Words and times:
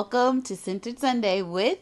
welcome 0.00 0.40
to 0.40 0.56
Centered 0.56 0.98
Sunday 0.98 1.42
with 1.42 1.76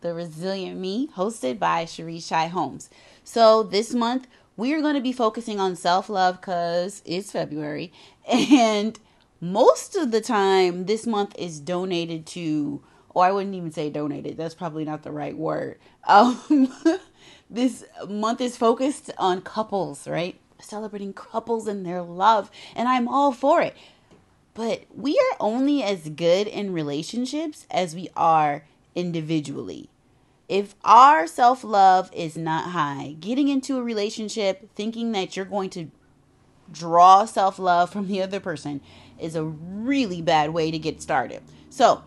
the 0.00 0.14
Resilient 0.14 0.78
Me, 0.78 1.08
hosted 1.08 1.58
by 1.58 1.84
Cherise 1.84 2.28
Shy 2.28 2.46
Holmes. 2.46 2.88
So 3.24 3.64
this 3.64 3.92
month 3.92 4.28
we 4.56 4.72
are 4.74 4.80
going 4.80 4.94
to 4.94 5.00
be 5.00 5.10
focusing 5.10 5.58
on 5.58 5.74
self 5.74 6.08
love 6.08 6.40
because 6.40 7.02
it's 7.04 7.32
February, 7.32 7.92
and 8.32 8.96
most 9.40 9.96
of 9.96 10.12
the 10.12 10.20
time 10.20 10.86
this 10.86 11.04
month 11.04 11.34
is 11.36 11.58
donated 11.58 12.26
to, 12.26 12.80
or 13.08 13.24
I 13.24 13.32
wouldn't 13.32 13.56
even 13.56 13.72
say 13.72 13.90
donated. 13.90 14.36
That's 14.36 14.54
probably 14.54 14.84
not 14.84 15.02
the 15.02 15.10
right 15.10 15.36
word. 15.36 15.80
Um, 16.06 16.72
this 17.50 17.84
month 18.08 18.40
is 18.40 18.56
focused 18.56 19.10
on 19.18 19.42
couples, 19.42 20.06
right? 20.06 20.38
Celebrating 20.60 21.12
couples 21.12 21.66
and 21.66 21.84
their 21.84 22.02
love, 22.02 22.52
and 22.76 22.88
I'm 22.88 23.08
all 23.08 23.32
for 23.32 23.62
it. 23.62 23.74
But 24.54 24.84
we 24.94 25.12
are 25.18 25.36
only 25.40 25.82
as 25.82 26.10
good 26.10 26.46
in 26.46 26.72
relationships 26.72 27.66
as 27.70 27.94
we 27.94 28.08
are 28.16 28.64
individually. 28.94 29.88
If 30.48 30.74
our 30.84 31.26
self 31.26 31.64
love 31.64 32.10
is 32.12 32.36
not 32.36 32.70
high, 32.70 33.16
getting 33.20 33.48
into 33.48 33.78
a 33.78 33.82
relationship 33.82 34.68
thinking 34.74 35.12
that 35.12 35.36
you're 35.36 35.46
going 35.46 35.70
to 35.70 35.90
draw 36.70 37.24
self 37.24 37.58
love 37.58 37.90
from 37.90 38.08
the 38.08 38.20
other 38.20 38.40
person 38.40 38.80
is 39.18 39.34
a 39.34 39.44
really 39.44 40.20
bad 40.20 40.50
way 40.50 40.70
to 40.70 40.78
get 40.78 41.00
started. 41.00 41.42
So, 41.70 42.02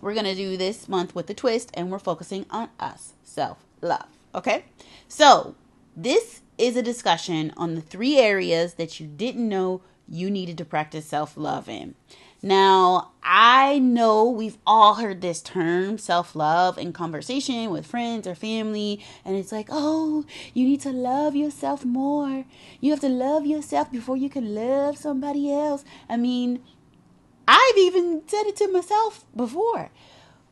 we're 0.00 0.14
going 0.14 0.24
to 0.26 0.34
do 0.34 0.56
this 0.56 0.88
month 0.88 1.14
with 1.14 1.30
a 1.30 1.34
twist 1.34 1.70
and 1.74 1.90
we're 1.90 1.98
focusing 1.98 2.44
on 2.50 2.68
us 2.78 3.14
self 3.22 3.64
love. 3.80 4.08
Okay? 4.34 4.64
So, 5.08 5.54
this 5.96 6.42
is 6.58 6.76
a 6.76 6.82
discussion 6.82 7.52
on 7.56 7.74
the 7.74 7.80
three 7.80 8.18
areas 8.18 8.74
that 8.74 9.00
you 9.00 9.06
didn't 9.06 9.48
know 9.48 9.80
you 10.10 10.30
needed 10.30 10.58
to 10.58 10.64
practice 10.64 11.06
self 11.06 11.36
love 11.36 11.68
in. 11.68 11.94
Now, 12.42 13.12
I 13.22 13.78
know 13.78 14.30
we've 14.30 14.56
all 14.66 14.94
heard 14.94 15.20
this 15.20 15.42
term, 15.42 15.98
self 15.98 16.34
love, 16.34 16.78
in 16.78 16.92
conversation 16.92 17.70
with 17.70 17.86
friends 17.86 18.26
or 18.26 18.34
family, 18.34 19.04
and 19.24 19.36
it's 19.36 19.52
like, 19.52 19.68
oh, 19.70 20.24
you 20.52 20.66
need 20.66 20.80
to 20.82 20.90
love 20.90 21.36
yourself 21.36 21.84
more. 21.84 22.44
You 22.80 22.90
have 22.90 23.00
to 23.00 23.08
love 23.08 23.46
yourself 23.46 23.92
before 23.92 24.16
you 24.16 24.30
can 24.30 24.54
love 24.54 24.96
somebody 24.96 25.52
else. 25.52 25.84
I 26.08 26.16
mean, 26.16 26.62
I've 27.46 27.78
even 27.78 28.22
said 28.26 28.46
it 28.46 28.56
to 28.56 28.72
myself 28.72 29.26
before. 29.36 29.90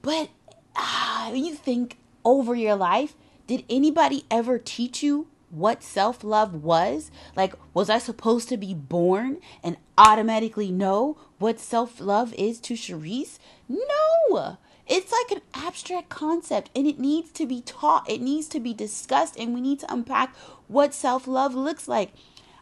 But 0.03 0.29
ah, 0.77 1.33
you 1.33 1.55
think 1.55 1.98
over 2.25 2.55
your 2.55 2.77
life, 2.77 3.14
did 3.47 3.64
anybody 3.70 4.25
ever 4.31 4.59
teach 4.59 5.03
you 5.03 5.29
what 5.50 5.82
self 5.82 6.22
love 6.22 6.54
was? 6.54 7.10
Like, 7.36 7.54
was 7.74 7.88
I 7.88 7.98
supposed 7.98 8.48
to 8.50 8.56
be 8.56 8.74
born 8.74 9.38
and 9.62 9.77
automatically 9.96 10.70
know 10.70 11.16
what 11.38 11.60
self 11.60 12.00
love 12.00 12.34
is 12.34 12.60
to 12.60 12.74
Cherise? 12.74 13.38
No! 13.68 14.58
It's 14.86 15.12
like 15.12 15.30
an 15.30 15.42
abstract 15.55 16.08
concept 16.08 16.70
and 16.74 16.86
it 16.86 16.98
needs 16.98 17.30
to 17.32 17.46
be 17.46 17.60
taught, 17.60 18.08
it 18.08 18.22
needs 18.22 18.48
to 18.48 18.60
be 18.60 18.72
discussed, 18.72 19.38
and 19.38 19.52
we 19.52 19.60
need 19.60 19.80
to 19.80 19.92
unpack 19.92 20.34
what 20.66 20.94
self 20.94 21.27
love 21.27 21.55
looks 21.55 21.88
like. 21.88 22.12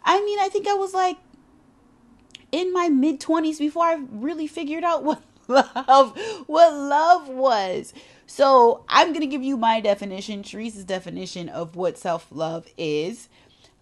I 0.05 0.21
mean, 0.25 0.39
I 0.41 0.49
think 0.49 0.67
I 0.67 0.75
was 0.75 0.95
like 0.95 1.17
in 2.53 2.73
my 2.73 2.89
mid 2.89 3.21
20s 3.21 3.59
before 3.59 3.85
I 3.85 3.99
really 4.11 4.47
figured 4.47 4.85
out 4.85 5.03
what 5.05 5.23
love 5.49 6.19
what 6.47 6.73
love 6.73 7.29
was. 7.29 7.93
So 8.27 8.85
I'm 8.89 9.09
going 9.09 9.21
to 9.21 9.27
give 9.27 9.43
you 9.43 9.57
my 9.57 9.81
definition, 9.81 10.43
Cherise's 10.43 10.85
definition 10.85 11.49
of 11.49 11.77
what 11.77 11.97
self 11.97 12.27
love 12.31 12.67
is. 12.77 13.29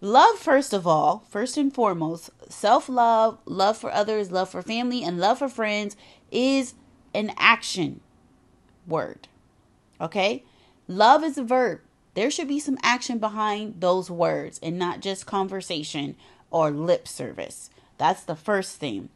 Love, 0.01 0.37
first 0.37 0.71
of 0.73 0.85
all, 0.85 1.25
first 1.29 1.57
and 1.57 1.73
foremost, 1.73 2.29
self 2.49 2.87
love, 2.87 3.39
love 3.45 3.77
for 3.77 3.91
others, 3.91 4.31
love 4.31 4.49
for 4.49 4.61
family, 4.61 5.03
and 5.03 5.19
love 5.19 5.39
for 5.39 5.49
friends 5.49 5.95
is 6.31 6.75
an 7.13 7.31
action 7.37 8.01
word. 8.87 9.27
Okay? 9.99 10.43
Love 10.87 11.23
is 11.23 11.37
a 11.37 11.43
verb. 11.43 11.79
There 12.13 12.29
should 12.29 12.47
be 12.47 12.59
some 12.59 12.77
action 12.83 13.17
behind 13.17 13.81
those 13.81 14.09
words 14.11 14.59
and 14.61 14.77
not 14.77 14.99
just 14.99 15.25
conversation 15.25 16.15
or 16.51 16.69
lip 16.69 17.07
service. 17.07 17.69
That's 17.97 18.23
the 18.23 18.35
first 18.35 18.77
thing. 18.77 19.09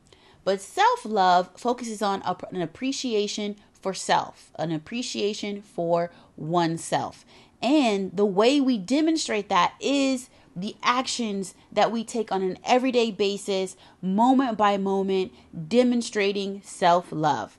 But 0.44 0.62
self 0.62 1.06
love 1.06 1.50
focuses 1.56 2.02
on 2.02 2.24
an 2.52 2.62
appreciation 2.62 3.58
for 3.82 3.94
self, 3.94 4.52
an 4.58 4.72
appreciation 4.72 5.62
for 5.62 6.12
oneself. 6.36 7.26
And 7.62 8.16
the 8.16 8.26
way 8.26 8.62
we 8.62 8.78
demonstrate 8.78 9.50
that 9.50 9.74
is 9.80 10.30
the 10.56 10.76
actions 10.84 11.54
that 11.72 11.92
we 11.92 12.04
take 12.04 12.32
on 12.32 12.42
an 12.42 12.58
everyday 12.66 13.12
basis, 13.12 13.76
moment 14.02 14.58
by 14.58 14.78
moment, 14.78 15.32
demonstrating 15.68 16.62
self 16.64 17.12
love. 17.12 17.58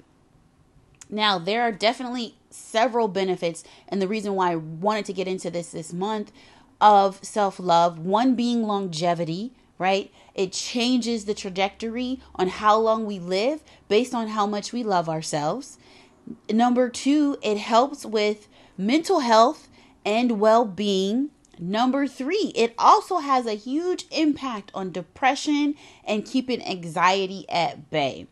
Now, 1.09 1.39
there 1.39 1.63
are 1.63 1.73
definitely 1.73 2.37
several 2.51 3.09
benefits, 3.09 3.65
and 3.89 4.01
the 4.01 4.09
reason 4.09 4.35
why 4.35 4.53
I 4.53 4.57
wanted 4.57 5.07
to 5.07 5.13
get 5.13 5.29
into 5.29 5.51
this 5.51 5.71
this 5.71 5.93
month 5.93 6.33
of 6.81 7.23
self 7.25 7.59
love 7.59 7.99
one 7.99 8.35
being 8.35 8.63
longevity, 8.63 9.53
right? 9.79 10.13
It 10.35 10.53
changes 10.53 11.25
the 11.25 11.35
trajectory 11.35 12.21
on 12.35 12.49
how 12.49 12.79
long 12.79 13.05
we 13.07 13.19
live 13.19 13.63
based 13.89 14.15
on 14.15 14.29
how 14.29 14.47
much 14.47 14.73
we 14.73 14.83
love 14.83 15.09
ourselves. 15.09 15.79
Number 16.51 16.89
two, 16.89 17.39
it 17.43 17.59
helps 17.59 18.05
with 18.05 18.49
mental 18.77 19.21
health 19.21 19.69
and 20.05 20.41
well 20.41 20.65
being. 20.65 21.31
Number 21.59 22.07
three, 22.07 22.53
it 22.55 22.75
also 22.79 23.19
has 23.19 23.45
a 23.45 23.55
huge 23.55 24.07
impact 24.11 24.71
on 24.75 24.93
depression 24.93 25.75
and 26.05 26.25
keeping 26.25 26.63
anxiety 26.67 27.45
at 27.51 27.91
bay. 27.91 28.27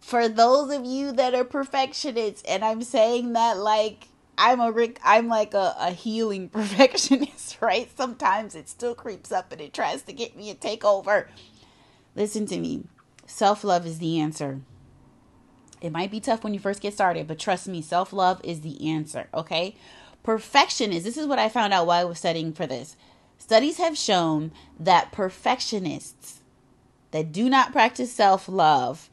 For 0.00 0.28
those 0.28 0.70
of 0.70 0.84
you 0.84 1.12
that 1.12 1.34
are 1.34 1.44
perfectionists, 1.44 2.42
and 2.46 2.64
I'm 2.64 2.82
saying 2.82 3.32
that 3.32 3.56
like 3.56 4.08
I'm 4.36 4.60
a 4.60 4.70
Rick, 4.70 4.98
I'm 5.04 5.28
like 5.28 5.54
a, 5.54 5.74
a 5.78 5.90
healing 5.92 6.48
perfectionist, 6.50 7.58
right? 7.60 7.90
Sometimes 7.96 8.54
it 8.54 8.68
still 8.68 8.94
creeps 8.94 9.32
up 9.32 9.52
and 9.52 9.60
it 9.60 9.72
tries 9.72 10.02
to 10.02 10.12
get 10.12 10.36
me 10.36 10.52
to 10.52 10.58
take 10.58 10.84
over. 10.84 11.28
Listen 12.14 12.46
to 12.46 12.58
me. 12.58 12.84
Self 13.26 13.64
love 13.64 13.86
is 13.86 13.98
the 13.98 14.20
answer. 14.20 14.60
It 15.82 15.90
might 15.92 16.12
be 16.12 16.20
tough 16.20 16.44
when 16.44 16.54
you 16.54 16.60
first 16.60 16.80
get 16.80 16.94
started, 16.94 17.26
but 17.26 17.40
trust 17.40 17.66
me, 17.66 17.82
self 17.82 18.12
love 18.12 18.40
is 18.44 18.60
the 18.60 18.88
answer, 18.88 19.28
okay? 19.34 19.74
Perfectionists, 20.22 21.04
this 21.04 21.18
is 21.18 21.26
what 21.26 21.40
I 21.40 21.48
found 21.48 21.72
out 21.72 21.86
while 21.86 22.00
I 22.00 22.08
was 22.08 22.20
studying 22.20 22.52
for 22.52 22.66
this. 22.66 22.96
Studies 23.36 23.78
have 23.78 23.98
shown 23.98 24.52
that 24.78 25.10
perfectionists 25.10 26.40
that 27.10 27.32
do 27.32 27.50
not 27.50 27.72
practice 27.72 28.12
self 28.12 28.48
love 28.48 29.10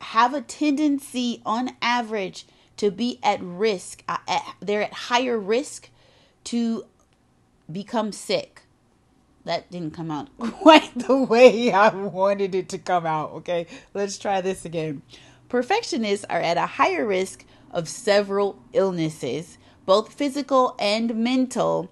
have 0.00 0.34
a 0.34 0.40
tendency, 0.40 1.40
on 1.46 1.70
average, 1.80 2.46
to 2.78 2.90
be 2.90 3.20
at 3.22 3.40
risk. 3.40 4.02
Uh, 4.08 4.18
they're 4.60 4.82
at 4.82 4.92
higher 4.92 5.38
risk 5.38 5.90
to 6.44 6.84
become 7.70 8.10
sick. 8.10 8.62
That 9.44 9.70
didn't 9.70 9.94
come 9.94 10.10
out 10.10 10.28
quite 10.38 10.92
the 10.98 11.16
way 11.16 11.70
I 11.70 11.94
wanted 11.94 12.56
it 12.56 12.68
to 12.70 12.78
come 12.78 13.06
out. 13.06 13.30
Okay, 13.34 13.68
let's 13.94 14.18
try 14.18 14.40
this 14.40 14.64
again. 14.64 15.02
Perfectionists 15.48 16.24
are 16.28 16.40
at 16.40 16.56
a 16.56 16.66
higher 16.66 17.06
risk 17.06 17.44
of 17.70 17.88
several 17.88 18.60
illnesses, 18.72 19.58
both 19.84 20.12
physical 20.12 20.74
and 20.78 21.14
mental, 21.14 21.90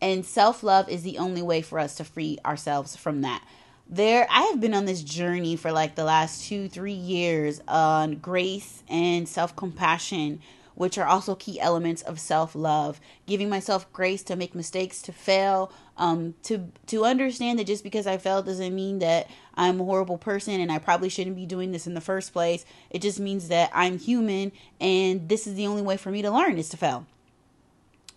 and 0.00 0.24
self 0.24 0.62
love 0.62 0.88
is 0.88 1.02
the 1.02 1.18
only 1.18 1.42
way 1.42 1.60
for 1.60 1.78
us 1.78 1.96
to 1.96 2.04
free 2.04 2.38
ourselves 2.44 2.96
from 2.96 3.20
that. 3.22 3.44
There, 3.88 4.26
I 4.30 4.42
have 4.44 4.60
been 4.60 4.72
on 4.72 4.86
this 4.86 5.02
journey 5.02 5.56
for 5.56 5.70
like 5.70 5.94
the 5.94 6.04
last 6.04 6.48
two, 6.48 6.68
three 6.68 6.92
years 6.92 7.60
on 7.68 8.16
grace 8.16 8.82
and 8.88 9.28
self 9.28 9.54
compassion 9.54 10.40
which 10.74 10.98
are 10.98 11.06
also 11.06 11.34
key 11.34 11.60
elements 11.60 12.02
of 12.02 12.18
self-love 12.18 13.00
giving 13.26 13.48
myself 13.48 13.90
grace 13.92 14.22
to 14.24 14.36
make 14.36 14.54
mistakes 14.54 15.00
to 15.02 15.12
fail 15.12 15.70
um, 15.96 16.34
to 16.42 16.70
to 16.86 17.04
understand 17.04 17.58
that 17.58 17.66
just 17.66 17.84
because 17.84 18.06
i 18.06 18.16
fail 18.16 18.42
doesn't 18.42 18.74
mean 18.74 18.98
that 18.98 19.28
i'm 19.54 19.80
a 19.80 19.84
horrible 19.84 20.18
person 20.18 20.60
and 20.60 20.72
i 20.72 20.78
probably 20.78 21.08
shouldn't 21.08 21.36
be 21.36 21.46
doing 21.46 21.72
this 21.72 21.86
in 21.86 21.94
the 21.94 22.00
first 22.00 22.32
place 22.32 22.64
it 22.90 23.00
just 23.00 23.20
means 23.20 23.48
that 23.48 23.70
i'm 23.72 23.98
human 23.98 24.50
and 24.80 25.28
this 25.28 25.46
is 25.46 25.54
the 25.54 25.66
only 25.66 25.82
way 25.82 25.96
for 25.96 26.10
me 26.10 26.22
to 26.22 26.30
learn 26.30 26.58
is 26.58 26.68
to 26.68 26.76
fail 26.76 27.06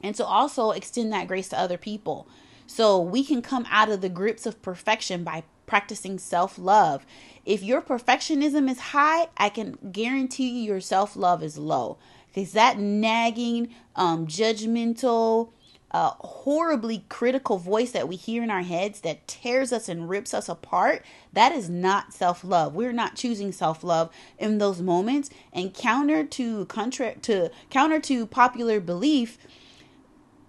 and 0.01 0.15
to 0.15 0.25
also 0.25 0.71
extend 0.71 1.11
that 1.11 1.27
grace 1.27 1.49
to 1.49 1.59
other 1.59 1.77
people 1.77 2.27
so 2.67 2.99
we 2.99 3.23
can 3.23 3.41
come 3.41 3.65
out 3.69 3.89
of 3.89 4.01
the 4.01 4.09
grips 4.09 4.45
of 4.45 4.61
perfection 4.61 5.23
by 5.23 5.43
practicing 5.67 6.17
self 6.17 6.57
love. 6.57 7.05
If 7.45 7.61
your 7.61 7.81
perfectionism 7.81 8.69
is 8.69 8.79
high, 8.79 9.27
I 9.37 9.49
can 9.49 9.77
guarantee 9.91 10.49
you 10.49 10.63
your 10.63 10.81
self 10.81 11.15
love 11.15 11.43
is 11.43 11.57
low. 11.57 11.97
Because 12.33 12.51
that 12.51 12.77
nagging, 12.77 13.73
um, 13.95 14.27
judgmental, 14.27 15.49
uh, 15.91 16.11
horribly 16.19 17.05
critical 17.09 17.57
voice 17.57 17.91
that 17.91 18.07
we 18.07 18.15
hear 18.15 18.43
in 18.43 18.51
our 18.51 18.61
heads 18.61 19.01
that 19.01 19.27
tears 19.27 19.71
us 19.71 19.87
and 19.87 20.09
rips 20.09 20.33
us 20.33 20.49
apart, 20.49 21.03
that 21.33 21.51
is 21.51 21.69
not 21.69 22.13
self 22.13 22.43
love. 22.43 22.75
We're 22.75 22.91
not 22.91 23.15
choosing 23.15 23.51
self 23.51 23.83
love 23.83 24.09
in 24.37 24.57
those 24.57 24.81
moments. 24.81 25.29
And 25.53 25.73
counter 25.73 26.23
to 26.25 26.65
contra- 26.65 27.15
to 27.19 27.51
counter 27.69 27.99
to 28.01 28.25
popular 28.25 28.79
belief, 28.79 29.37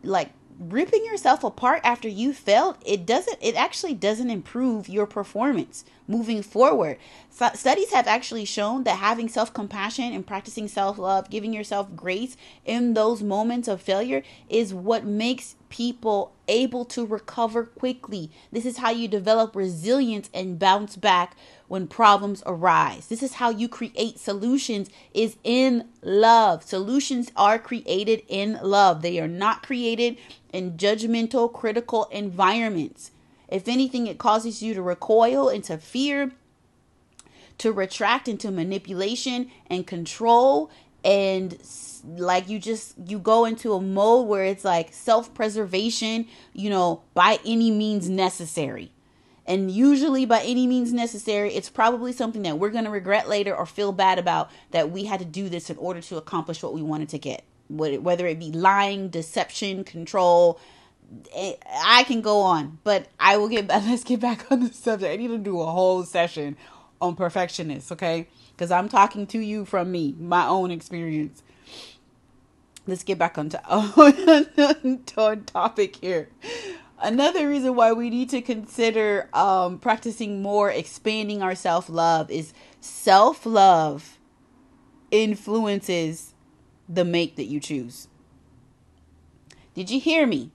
like 0.02 0.30
ripping 0.58 1.04
yourself 1.04 1.44
apart 1.44 1.80
after 1.84 2.08
you 2.08 2.32
failed, 2.32 2.76
it 2.84 3.06
doesn't. 3.06 3.38
It 3.40 3.54
actually 3.54 3.94
doesn't 3.94 4.30
improve 4.30 4.88
your 4.88 5.06
performance 5.06 5.84
moving 6.06 6.42
forward. 6.42 6.98
So 7.30 7.50
studies 7.54 7.92
have 7.92 8.06
actually 8.06 8.44
shown 8.44 8.84
that 8.84 8.98
having 8.98 9.28
self 9.28 9.52
compassion 9.52 10.12
and 10.12 10.26
practicing 10.26 10.68
self 10.68 10.98
love, 10.98 11.30
giving 11.30 11.52
yourself 11.52 11.94
grace 11.94 12.36
in 12.64 12.94
those 12.94 13.22
moments 13.22 13.68
of 13.68 13.80
failure, 13.80 14.22
is 14.48 14.74
what 14.74 15.04
makes 15.04 15.54
people 15.68 16.32
able 16.48 16.84
to 16.86 17.04
recover 17.04 17.64
quickly. 17.64 18.30
This 18.50 18.64
is 18.64 18.78
how 18.78 18.90
you 18.90 19.06
develop 19.06 19.54
resilience 19.54 20.30
and 20.32 20.58
bounce 20.58 20.96
back 20.96 21.36
when 21.68 21.86
problems 21.86 22.42
arise. 22.46 23.06
This 23.06 23.22
is 23.22 23.34
how 23.34 23.50
you 23.50 23.68
create 23.68 24.18
solutions 24.18 24.88
is 25.14 25.36
in 25.44 25.88
love. 26.02 26.64
Solutions 26.64 27.30
are 27.36 27.58
created 27.58 28.22
in 28.26 28.58
love. 28.62 29.02
They 29.02 29.20
are 29.20 29.28
not 29.28 29.62
created 29.62 30.18
in 30.52 30.72
judgmental, 30.72 31.52
critical 31.52 32.06
environments. 32.06 33.10
If 33.48 33.68
anything, 33.68 34.06
it 34.06 34.18
causes 34.18 34.62
you 34.62 34.74
to 34.74 34.82
recoil 34.82 35.48
into 35.48 35.78
fear, 35.78 36.32
to 37.58 37.72
retract 37.72 38.28
into 38.28 38.50
manipulation 38.50 39.50
and 39.68 39.86
control 39.86 40.70
and 41.04 41.58
like 42.16 42.48
you 42.48 42.58
just 42.58 42.94
you 43.06 43.18
go 43.18 43.44
into 43.44 43.74
a 43.74 43.80
mode 43.80 44.26
where 44.26 44.44
it's 44.44 44.64
like 44.64 44.92
self-preservation, 44.92 46.26
you 46.52 46.70
know, 46.70 47.02
by 47.14 47.38
any 47.44 47.70
means 47.70 48.08
necessary. 48.08 48.92
And 49.48 49.70
usually, 49.70 50.26
by 50.26 50.42
any 50.42 50.66
means 50.66 50.92
necessary, 50.92 51.54
it's 51.54 51.70
probably 51.70 52.12
something 52.12 52.42
that 52.42 52.58
we're 52.58 52.68
going 52.68 52.84
to 52.84 52.90
regret 52.90 53.30
later 53.30 53.56
or 53.56 53.64
feel 53.64 53.92
bad 53.92 54.18
about 54.18 54.50
that 54.72 54.90
we 54.90 55.06
had 55.06 55.20
to 55.20 55.24
do 55.24 55.48
this 55.48 55.70
in 55.70 55.78
order 55.78 56.02
to 56.02 56.18
accomplish 56.18 56.62
what 56.62 56.74
we 56.74 56.82
wanted 56.82 57.08
to 57.08 57.18
get. 57.18 57.44
Whether 57.70 58.26
it 58.26 58.38
be 58.38 58.52
lying, 58.52 59.08
deception, 59.08 59.84
control, 59.84 60.60
eh, 61.34 61.54
I 61.82 62.02
can 62.04 62.20
go 62.20 62.42
on, 62.42 62.78
but 62.84 63.08
I 63.18 63.38
will 63.38 63.48
get 63.48 63.66
back. 63.66 63.84
Let's 63.86 64.04
get 64.04 64.20
back 64.20 64.52
on 64.52 64.60
the 64.60 64.72
subject. 64.72 65.10
I 65.10 65.16
need 65.16 65.28
to 65.28 65.38
do 65.38 65.62
a 65.62 65.66
whole 65.66 66.04
session 66.04 66.58
on 67.00 67.16
perfectionists, 67.16 67.90
okay? 67.92 68.28
Because 68.54 68.70
I'm 68.70 68.90
talking 68.90 69.26
to 69.28 69.38
you 69.38 69.64
from 69.64 69.90
me, 69.90 70.14
my 70.18 70.46
own 70.46 70.70
experience. 70.70 71.42
Let's 72.86 73.02
get 73.02 73.16
back 73.16 73.38
on, 73.38 73.48
to- 73.48 73.66
on 75.16 75.44
topic 75.44 75.96
here 75.96 76.28
another 77.00 77.48
reason 77.48 77.74
why 77.74 77.92
we 77.92 78.10
need 78.10 78.30
to 78.30 78.40
consider 78.40 79.28
um, 79.32 79.78
practicing 79.78 80.42
more 80.42 80.70
expanding 80.70 81.42
our 81.42 81.54
self-love 81.54 82.30
is 82.30 82.52
self-love 82.80 84.18
influences 85.10 86.34
the 86.88 87.04
mate 87.04 87.36
that 87.36 87.44
you 87.44 87.60
choose. 87.60 88.08
Did 89.74 89.90
you 89.90 90.00
hear 90.00 90.26
me? 90.26 90.50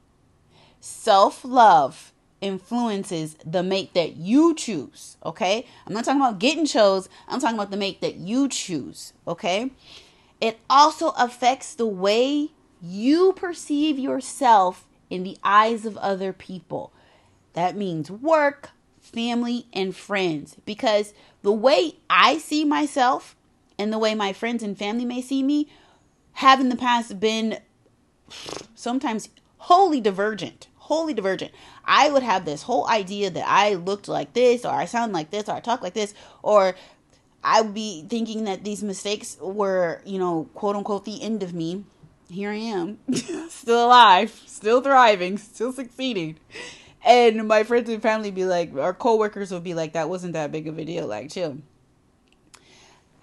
Self-love 0.79 2.11
influences 2.41 3.37
the 3.45 3.63
mate 3.63 3.93
that 3.93 4.17
you 4.17 4.53
choose 4.53 5.15
okay? 5.25 5.65
I'm 5.87 5.93
not 5.93 6.03
talking 6.03 6.19
about 6.19 6.39
getting 6.39 6.65
chose. 6.65 7.07
I'm 7.27 7.39
talking 7.39 7.55
about 7.55 7.71
the 7.71 7.77
mate 7.77 8.01
that 8.01 8.15
you 8.15 8.49
choose 8.49 9.13
okay? 9.27 9.71
It 10.41 10.59
also 10.69 11.09
affects 11.11 11.73
the 11.73 11.87
way 11.87 12.49
you 12.81 13.31
perceive 13.33 13.97
yourself 13.97 14.85
in 15.09 15.23
the 15.23 15.37
eyes 15.43 15.85
of 15.85 15.97
other 15.97 16.33
people. 16.33 16.91
That 17.53 17.75
means 17.75 18.09
work, 18.09 18.71
family, 18.99 19.67
and 19.73 19.95
friends. 19.95 20.55
Because 20.65 21.13
the 21.41 21.51
way 21.51 21.97
I 22.09 22.37
see 22.37 22.65
myself 22.65 23.35
and 23.77 23.91
the 23.91 23.99
way 23.99 24.15
my 24.15 24.33
friends 24.33 24.63
and 24.63 24.77
family 24.77 25.05
may 25.05 25.21
see 25.21 25.43
me 25.43 25.69
have 26.33 26.59
in 26.59 26.69
the 26.69 26.75
past 26.75 27.19
been 27.19 27.59
sometimes 28.75 29.29
wholly 29.57 30.01
divergent. 30.01 30.67
Wholly 30.77 31.13
divergent. 31.13 31.51
I 31.85 32.09
would 32.09 32.23
have 32.23 32.43
this 32.43 32.63
whole 32.63 32.87
idea 32.87 33.29
that 33.29 33.47
I 33.47 33.75
looked 33.75 34.07
like 34.07 34.33
this, 34.33 34.65
or 34.65 34.71
I 34.71 34.85
sound 34.85 35.13
like 35.13 35.31
this, 35.31 35.47
or 35.47 35.55
I 35.55 35.59
talk 35.59 35.81
like 35.81 35.93
this, 35.93 36.13
or 36.41 36.75
I 37.43 37.61
would 37.61 37.73
be 37.73 38.05
thinking 38.09 38.45
that 38.45 38.63
these 38.63 38.83
mistakes 38.83 39.37
were, 39.39 40.01
you 40.05 40.19
know, 40.19 40.49
quote 40.53 40.75
unquote, 40.75 41.05
the 41.05 41.21
end 41.21 41.43
of 41.43 41.53
me 41.53 41.85
here 42.33 42.49
I 42.49 42.55
am, 42.55 42.97
still 43.49 43.85
alive, 43.85 44.41
still 44.45 44.81
thriving, 44.81 45.37
still 45.37 45.71
succeeding. 45.71 46.37
And 47.05 47.47
my 47.47 47.63
friends 47.63 47.89
and 47.89 48.01
family 48.01 48.31
be 48.31 48.45
like, 48.45 48.75
our 48.75 48.93
coworkers 48.93 49.51
will 49.51 49.59
be 49.59 49.73
like, 49.73 49.93
that 49.93 50.09
wasn't 50.09 50.33
that 50.33 50.51
big 50.51 50.67
of 50.67 50.77
a 50.77 50.85
deal. 50.85 51.07
Like, 51.07 51.31
chill 51.31 51.59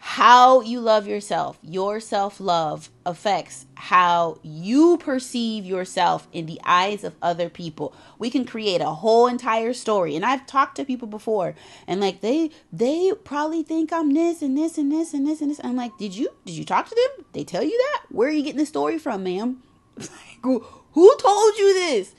how 0.02 0.62
you 0.62 0.80
love 0.80 1.06
yourself, 1.06 1.58
your 1.62 2.00
self 2.00 2.40
love 2.40 2.88
affects 3.04 3.66
how 3.74 4.38
you 4.42 4.96
perceive 4.96 5.66
yourself 5.66 6.26
in 6.32 6.46
the 6.46 6.58
eyes 6.64 7.04
of 7.04 7.14
other 7.20 7.50
people. 7.50 7.94
We 8.18 8.30
can 8.30 8.46
create 8.46 8.80
a 8.80 8.86
whole 8.86 9.26
entire 9.26 9.74
story. 9.74 10.16
And 10.16 10.24
I've 10.24 10.46
talked 10.46 10.76
to 10.76 10.86
people 10.86 11.06
before 11.06 11.54
and 11.86 12.00
like 12.00 12.22
they 12.22 12.50
they 12.72 13.12
probably 13.24 13.62
think 13.62 13.92
I'm 13.92 14.14
this 14.14 14.40
and 14.40 14.56
this 14.56 14.78
and 14.78 14.90
this 14.90 15.12
and 15.12 15.26
this 15.26 15.42
and 15.42 15.50
this. 15.50 15.60
I'm 15.62 15.76
like, 15.76 15.96
did 15.98 16.16
you 16.16 16.30
did 16.46 16.54
you 16.54 16.64
talk 16.64 16.88
to 16.88 16.94
them? 16.94 17.26
They 17.34 17.44
tell 17.44 17.62
you 17.62 17.76
that? 17.76 18.06
Where 18.08 18.30
are 18.30 18.32
you 18.32 18.42
getting 18.42 18.58
the 18.58 18.66
story 18.66 18.98
from, 18.98 19.22
ma'am? 19.22 19.62
Who 20.42 21.16
told 21.18 21.58
you 21.58 21.74
this? 21.74 22.14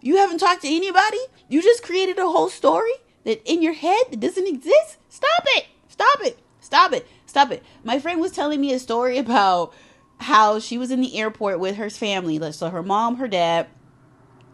You 0.00 0.18
haven't 0.18 0.38
talked 0.38 0.62
to 0.62 0.68
anybody? 0.68 1.18
You 1.48 1.60
just 1.60 1.82
created 1.82 2.20
a 2.20 2.28
whole 2.28 2.50
story 2.50 2.92
that 3.24 3.42
in 3.44 3.62
your 3.62 3.72
head 3.72 4.04
that 4.10 4.20
doesn't 4.20 4.46
exist? 4.46 4.98
Stop 5.08 5.42
it. 5.56 5.66
Stop 5.88 6.20
it. 6.22 6.38
Stop 6.60 6.92
it. 6.92 7.06
Stop 7.36 7.52
it. 7.52 7.62
My 7.84 7.98
friend 7.98 8.18
was 8.18 8.32
telling 8.32 8.62
me 8.62 8.72
a 8.72 8.78
story 8.78 9.18
about 9.26 9.74
how 10.20 10.58
she 10.58 10.78
was 10.78 10.90
in 10.90 11.02
the 11.02 11.18
airport 11.18 11.60
with 11.60 11.76
her 11.76 11.90
family. 11.90 12.40
So 12.52 12.70
her 12.70 12.82
mom, 12.82 13.16
her 13.16 13.28
dad, 13.28 13.66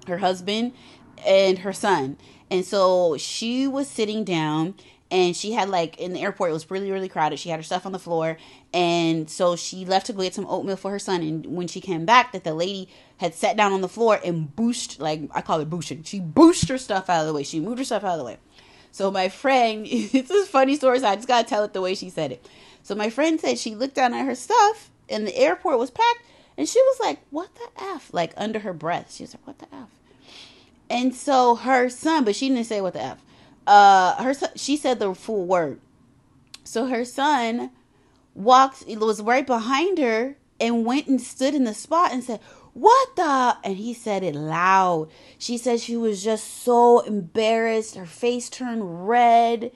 her 0.08 0.18
husband, 0.18 0.72
and 1.24 1.60
her 1.60 1.72
son. 1.72 2.16
And 2.50 2.64
so 2.64 3.16
she 3.18 3.68
was 3.68 3.86
sitting 3.86 4.24
down 4.24 4.74
and 5.12 5.36
she 5.36 5.52
had 5.52 5.68
like 5.68 5.96
in 6.00 6.12
the 6.12 6.22
airport 6.22 6.50
it 6.50 6.54
was 6.54 6.68
really 6.72 6.90
really 6.90 7.08
crowded. 7.08 7.38
She 7.38 7.50
had 7.50 7.60
her 7.60 7.62
stuff 7.62 7.86
on 7.86 7.92
the 7.92 8.00
floor. 8.00 8.36
And 8.74 9.30
so 9.30 9.54
she 9.54 9.84
left 9.84 10.06
to 10.06 10.12
go 10.12 10.22
get 10.22 10.34
some 10.34 10.46
oatmeal 10.48 10.74
for 10.74 10.90
her 10.90 10.98
son. 10.98 11.22
And 11.22 11.46
when 11.46 11.68
she 11.68 11.80
came 11.80 12.04
back 12.04 12.32
that 12.32 12.42
the 12.42 12.52
lady 12.52 12.88
had 13.18 13.32
sat 13.32 13.56
down 13.56 13.72
on 13.72 13.80
the 13.80 13.88
floor 13.88 14.18
and 14.24 14.48
booshed 14.56 14.98
like 14.98 15.20
i 15.36 15.40
call 15.40 15.60
it 15.60 15.70
boosting. 15.70 16.02
She 16.02 16.18
booshed 16.18 16.68
her 16.68 16.78
stuff 16.78 17.08
out 17.08 17.20
of 17.20 17.28
the 17.28 17.32
way. 17.32 17.44
She 17.44 17.60
moved 17.60 17.78
her 17.78 17.84
stuff 17.84 18.02
out 18.02 18.14
of 18.14 18.18
the 18.18 18.24
way. 18.24 18.38
So 18.90 19.12
my 19.12 19.28
friend 19.28 19.86
it's 19.88 20.32
a 20.32 20.44
funny 20.46 20.74
story 20.74 20.98
so 20.98 21.06
i 21.06 21.14
just 21.14 21.28
gotta 21.28 21.48
tell 21.48 21.62
it 21.62 21.72
the 21.72 21.80
way 21.80 21.94
she 21.94 22.10
said 22.10 22.32
it 22.32 22.48
so 22.82 22.94
my 22.94 23.10
friend 23.10 23.40
said 23.40 23.58
she 23.58 23.74
looked 23.74 23.94
down 23.94 24.14
at 24.14 24.26
her 24.26 24.34
stuff 24.34 24.90
and 25.08 25.26
the 25.26 25.36
airport 25.36 25.78
was 25.78 25.90
packed 25.90 26.22
and 26.56 26.68
she 26.68 26.80
was 26.80 27.00
like, 27.00 27.20
What 27.30 27.54
the 27.54 27.82
F? 27.82 28.12
Like 28.12 28.32
under 28.36 28.60
her 28.60 28.72
breath. 28.72 29.14
She 29.14 29.22
was 29.22 29.34
like, 29.34 29.46
What 29.46 29.58
the 29.58 29.74
F? 29.74 29.88
And 30.90 31.14
so 31.14 31.54
her 31.54 31.88
son, 31.88 32.24
but 32.24 32.36
she 32.36 32.48
didn't 32.48 32.64
say 32.64 32.80
what 32.80 32.92
the 32.92 33.02
F. 33.02 33.22
Uh 33.66 34.22
her 34.22 34.34
she 34.56 34.76
said 34.76 34.98
the 34.98 35.14
full 35.14 35.46
word. 35.46 35.80
So 36.64 36.86
her 36.86 37.04
son 37.04 37.70
walked 38.34 38.84
it 38.86 38.98
was 38.98 39.22
right 39.22 39.46
behind 39.46 39.98
her 39.98 40.36
and 40.60 40.86
went 40.86 41.06
and 41.06 41.20
stood 41.20 41.54
in 41.54 41.64
the 41.64 41.74
spot 41.74 42.12
and 42.12 42.22
said, 42.22 42.40
What 42.72 43.16
the? 43.16 43.56
And 43.64 43.76
he 43.76 43.94
said 43.94 44.22
it 44.22 44.34
loud. 44.34 45.08
She 45.38 45.56
said 45.58 45.80
she 45.80 45.96
was 45.96 46.22
just 46.22 46.62
so 46.62 47.00
embarrassed. 47.00 47.96
Her 47.96 48.06
face 48.06 48.50
turned 48.50 49.08
red 49.08 49.72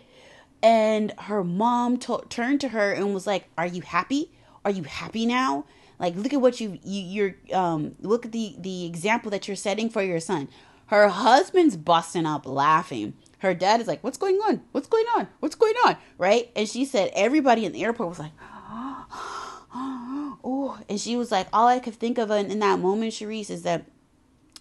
and 0.63 1.13
her 1.21 1.45
mom 1.45 1.99
t- 1.99 2.17
turned 2.29 2.61
to 2.63 2.69
her 2.69 2.93
and 2.93 3.15
was 3.15 3.27
like 3.27 3.49
are 3.57 3.67
you 3.67 3.83
happy? 3.83 4.33
Are 4.65 4.71
you 4.71 4.85
happy 4.85 5.27
now? 5.27 5.65
Like 5.99 6.17
look 6.17 6.33
at 6.33 6.41
what 6.41 6.61
you, 6.61 6.79
you 6.85 7.03
you're 7.03 7.57
um 7.57 7.95
look 8.01 8.27
at 8.27 8.33
the 8.33 8.57
the 8.59 8.87
example 8.87 9.31
that 9.31 9.49
you're 9.49 9.57
setting 9.57 9.89
for 9.89 10.03
your 10.03 10.21
son. 10.21 10.49
Her 10.87 11.09
husband's 11.09 11.77
busting 11.77 12.27
up 12.27 12.47
laughing. 12.47 13.15
Her 13.39 13.55
dad 13.55 13.81
is 13.81 13.87
like 13.87 14.03
what's 14.05 14.19
going 14.19 14.37
on? 14.37 14.63
What's 14.73 14.89
going 14.89 15.07
on? 15.17 15.29
What's 15.41 15.55
going 15.55 15.75
on? 15.85 15.97
Right? 16.19 16.51
And 16.55 16.69
she 16.69 16.85
said 16.85 17.11
everybody 17.15 17.65
in 17.65 17.73
the 17.73 17.85
airport 17.85 18.09
was 18.09 18.19
like 18.19 18.33
oh 20.45 20.79
and 20.89 21.01
she 21.01 21.17
was 21.17 21.31
like 21.31 21.49
all 21.53 21.67
i 21.67 21.79
could 21.79 21.95
think 21.95 22.19
of 22.19 22.31
in, 22.31 22.51
in 22.51 22.59
that 22.61 22.79
moment 22.79 23.13
Cherise, 23.13 23.51
is 23.51 23.63
that 23.63 23.85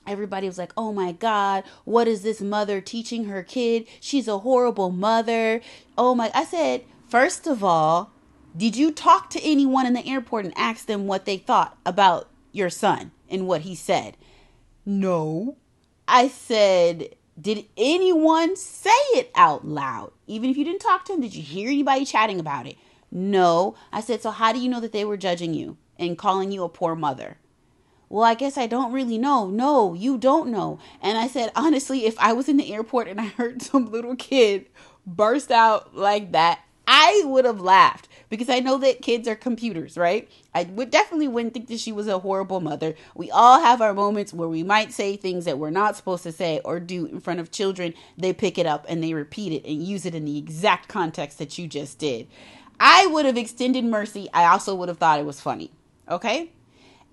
Everybody 0.07 0.47
was 0.47 0.57
like, 0.57 0.71
oh 0.77 0.93
my 0.93 1.11
God, 1.11 1.63
what 1.83 2.07
is 2.07 2.21
this 2.21 2.41
mother 2.41 2.81
teaching 2.81 3.25
her 3.25 3.43
kid? 3.43 3.87
She's 3.99 4.27
a 4.27 4.39
horrible 4.39 4.91
mother. 4.91 5.61
Oh 5.97 6.15
my, 6.15 6.31
I 6.33 6.45
said, 6.45 6.85
first 7.07 7.47
of 7.47 7.63
all, 7.63 8.11
did 8.55 8.75
you 8.75 8.91
talk 8.91 9.29
to 9.31 9.43
anyone 9.43 9.85
in 9.85 9.93
the 9.93 10.07
airport 10.07 10.45
and 10.45 10.53
ask 10.57 10.85
them 10.85 11.07
what 11.07 11.25
they 11.25 11.37
thought 11.37 11.77
about 11.85 12.29
your 12.51 12.69
son 12.69 13.11
and 13.29 13.47
what 13.47 13.61
he 13.61 13.75
said? 13.75 14.15
No. 14.85 15.57
I 16.07 16.27
said, 16.27 17.15
did 17.39 17.65
anyone 17.75 18.55
say 18.55 18.89
it 19.13 19.31
out 19.35 19.67
loud? 19.67 20.11
Even 20.27 20.49
if 20.49 20.57
you 20.57 20.63
didn't 20.63 20.79
talk 20.79 21.03
to 21.05 21.13
them, 21.13 21.21
did 21.21 21.35
you 21.35 21.41
hear 21.41 21.69
anybody 21.69 22.05
chatting 22.05 22.39
about 22.39 22.67
it? 22.67 22.77
No. 23.11 23.75
I 23.91 24.01
said, 24.01 24.21
so 24.21 24.31
how 24.31 24.53
do 24.53 24.59
you 24.59 24.69
know 24.69 24.79
that 24.79 24.91
they 24.91 25.03
were 25.03 25.17
judging 25.17 25.53
you 25.53 25.77
and 25.97 26.17
calling 26.17 26.51
you 26.51 26.63
a 26.63 26.69
poor 26.69 26.95
mother? 26.95 27.37
Well, 28.09 28.23
I 28.23 28.33
guess 28.33 28.57
I 28.57 28.67
don't 28.67 28.91
really 28.91 29.17
know. 29.17 29.47
No, 29.47 29.93
you 29.93 30.17
don't 30.17 30.49
know. 30.49 30.79
And 31.01 31.17
I 31.17 31.27
said, 31.27 31.51
honestly, 31.55 32.05
if 32.05 32.17
I 32.19 32.33
was 32.33 32.47
in 32.47 32.57
the 32.57 32.73
airport 32.73 33.07
and 33.07 33.19
I 33.19 33.25
heard 33.25 33.61
some 33.61 33.91
little 33.91 34.15
kid 34.15 34.67
burst 35.05 35.51
out 35.51 35.95
like 35.95 36.31
that, 36.31 36.59
I 36.87 37.23
would 37.25 37.45
have 37.45 37.59
laughed 37.61 38.07
because 38.29 38.49
I 38.49 38.59
know 38.59 38.77
that 38.79 39.01
kids 39.01 39.27
are 39.27 39.35
computers, 39.35 39.97
right? 39.97 40.29
I 40.53 40.63
would 40.63 40.91
definitely 40.91 41.27
wouldn't 41.27 41.53
think 41.53 41.67
that 41.67 41.79
she 41.79 41.91
was 41.91 42.07
a 42.07 42.19
horrible 42.19 42.59
mother. 42.59 42.95
We 43.15 43.31
all 43.31 43.59
have 43.59 43.81
our 43.81 43.93
moments 43.93 44.33
where 44.33 44.47
we 44.47 44.63
might 44.63 44.93
say 44.93 45.15
things 45.15 45.45
that 45.45 45.57
we're 45.57 45.69
not 45.69 45.95
supposed 45.95 46.23
to 46.23 46.31
say 46.31 46.61
or 46.63 46.79
do 46.79 47.05
in 47.05 47.19
front 47.19 47.39
of 47.39 47.51
children. 47.51 47.93
They 48.17 48.33
pick 48.33 48.57
it 48.57 48.65
up 48.65 48.85
and 48.87 49.03
they 49.03 49.13
repeat 49.13 49.51
it 49.51 49.67
and 49.67 49.83
use 49.83 50.05
it 50.05 50.15
in 50.15 50.25
the 50.25 50.37
exact 50.37 50.87
context 50.87 51.39
that 51.39 51.57
you 51.57 51.67
just 51.67 51.97
did. 51.97 52.27
I 52.79 53.07
would 53.07 53.25
have 53.25 53.37
extended 53.37 53.85
mercy. 53.85 54.27
I 54.33 54.45
also 54.45 54.75
would 54.75 54.89
have 54.89 54.97
thought 54.97 55.19
it 55.19 55.25
was 55.25 55.41
funny. 55.41 55.71
Okay? 56.09 56.51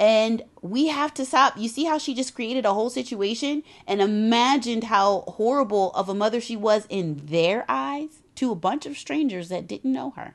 And 0.02 0.42
we 0.62 0.88
have 0.88 1.14
to 1.14 1.25
stop. 1.25 1.56
You 1.56 1.68
see 1.68 1.85
how 1.85 1.97
she 1.97 2.12
just 2.12 2.35
created 2.35 2.66
a 2.66 2.75
whole 2.75 2.90
situation 2.90 3.62
and 3.87 4.02
imagined 4.02 4.82
how 4.82 5.21
horrible 5.28 5.92
of 5.92 6.09
a 6.09 6.14
mother 6.14 6.40
she 6.40 6.56
was 6.56 6.88
in 6.88 7.26
their 7.26 7.64
eyes 7.68 8.21
to 8.35 8.50
a 8.50 8.56
bunch 8.56 8.85
of 8.85 8.99
strangers 8.99 9.49
that 9.50 9.68
didn't 9.68 9.92
know 9.92 10.11
her. 10.16 10.35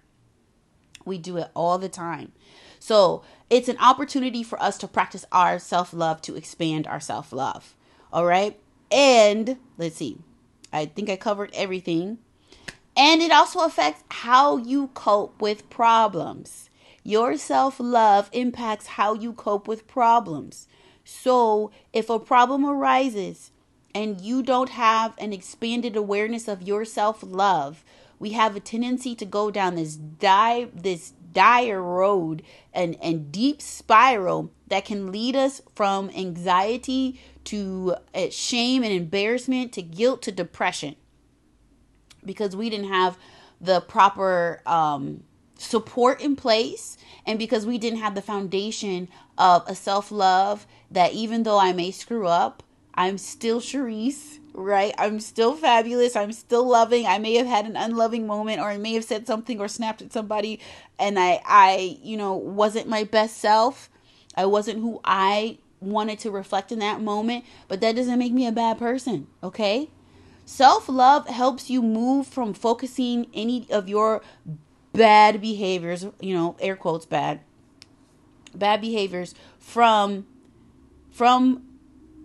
We 1.04 1.18
do 1.18 1.36
it 1.36 1.50
all 1.54 1.78
the 1.78 1.90
time. 1.90 2.32
So 2.80 3.24
it's 3.50 3.68
an 3.68 3.78
opportunity 3.80 4.42
for 4.42 4.58
us 4.64 4.78
to 4.78 4.88
practice 4.88 5.26
our 5.34 5.60
self 5.60 5.94
love 5.94 6.22
to 6.22 6.38
expand 6.38 6.88
our 6.88 7.02
self 7.02 7.34
love. 7.34 7.76
All 8.14 8.26
right. 8.26 8.58
And 8.90 9.58
let's 9.78 9.98
see. 9.98 10.20
I 10.72 10.86
think 10.86 11.10
I 11.10 11.18
covered 11.18 11.52
everything. 11.54 12.20
And 12.96 13.22
it 13.22 13.34
also 13.34 13.60
affects 13.66 14.06
how 14.10 14.56
you 14.56 14.92
cope 14.94 15.42
with 15.42 15.70
problems. 15.70 16.67
Your 17.08 17.38
self 17.38 17.80
love 17.80 18.30
impacts 18.34 18.86
how 18.88 19.14
you 19.14 19.32
cope 19.32 19.66
with 19.66 19.88
problems. 19.88 20.68
So 21.06 21.72
if 21.94 22.10
a 22.10 22.20
problem 22.20 22.66
arises 22.66 23.54
and 23.96 24.20
you 24.20 24.44
don't 24.44 24.72
have 24.72 25.14
an 25.18 25.32
expanded 25.32 25.96
awareness 25.96 26.50
of 26.50 26.62
your 26.62 26.84
self 26.84 27.24
love, 27.24 27.86
we 28.20 28.32
have 28.32 28.58
a 28.58 28.60
tendency 28.60 29.16
to 29.16 29.24
go 29.24 29.50
down 29.50 29.76
this 29.76 29.96
die 29.96 30.68
this 30.74 31.14
dire 31.32 31.82
road 31.82 32.44
and, 32.74 32.98
and 33.02 33.32
deep 33.32 33.62
spiral 33.62 34.52
that 34.68 34.84
can 34.84 35.10
lead 35.10 35.38
us 35.38 35.62
from 35.76 36.10
anxiety 36.10 37.22
to 37.46 37.96
uh, 38.14 38.28
shame 38.30 38.84
and 38.84 38.92
embarrassment 38.92 39.72
to 39.72 39.82
guilt 39.82 40.22
to 40.24 40.32
depression 40.34 40.98
because 42.26 42.54
we 42.54 42.70
didn't 42.70 42.90
have 42.90 43.18
the 43.62 43.80
proper 43.80 44.62
um, 44.66 45.24
support 45.58 46.22
in 46.22 46.36
place 46.36 46.98
and 47.26 47.38
because 47.38 47.66
we 47.66 47.78
didn't 47.78 48.00
have 48.00 48.16
the 48.16 48.22
foundation 48.22 49.10
of 49.38 49.64
a 49.68 49.76
self 49.76 50.12
love 50.12 50.66
that 50.90 51.14
even 51.14 51.44
though 51.44 51.60
I 51.60 51.74
may 51.74 51.92
screw 51.92 52.28
up, 52.28 52.64
I'm 52.94 53.18
still 53.18 53.60
Cherise, 53.60 54.40
right? 54.54 54.94
I'm 54.98 55.20
still 55.20 55.54
fabulous. 55.56 56.16
I'm 56.16 56.32
still 56.32 56.68
loving. 56.68 57.06
I 57.06 57.20
may 57.20 57.36
have 57.36 57.46
had 57.46 57.66
an 57.66 57.76
unloving 57.76 58.26
moment 58.26 58.60
or 58.60 58.70
I 58.70 58.78
may 58.78 58.94
have 58.94 59.04
said 59.04 59.28
something 59.28 59.60
or 59.60 59.68
snapped 59.68 60.02
at 60.02 60.14
somebody 60.14 60.60
and 60.98 61.20
I 61.20 61.42
I, 61.46 61.98
you 62.02 62.18
know, 62.18 62.34
wasn't 62.34 62.88
my 62.88 63.04
best 63.04 63.38
self. 63.38 63.90
I 64.36 64.46
wasn't 64.46 64.80
who 64.80 65.02
I 65.04 65.58
wanted 65.80 66.20
to 66.20 66.32
reflect 66.32 66.72
in 66.72 66.80
that 66.80 67.02
moment, 67.02 67.46
but 67.68 67.82
that 67.82 67.96
doesn't 67.96 68.18
make 68.18 68.34
me 68.34 68.48
a 68.48 68.52
bad 68.52 68.78
person, 68.80 69.28
okay? 69.44 69.90
Self 70.46 70.88
love 70.88 71.28
helps 71.28 71.70
you 71.70 71.82
move 71.82 72.26
from 72.26 72.54
focusing 72.54 73.28
any 73.34 73.68
of 73.70 73.90
your 73.90 74.22
bad 74.98 75.39
behaviors, 75.39 76.06
you 76.20 76.34
know, 76.34 76.56
air 76.60 76.75
quotes 76.75 77.06
bad, 77.06 77.39
bad 78.54 78.82
behaviors 78.82 79.36
from 79.60 80.25
from 81.12 81.63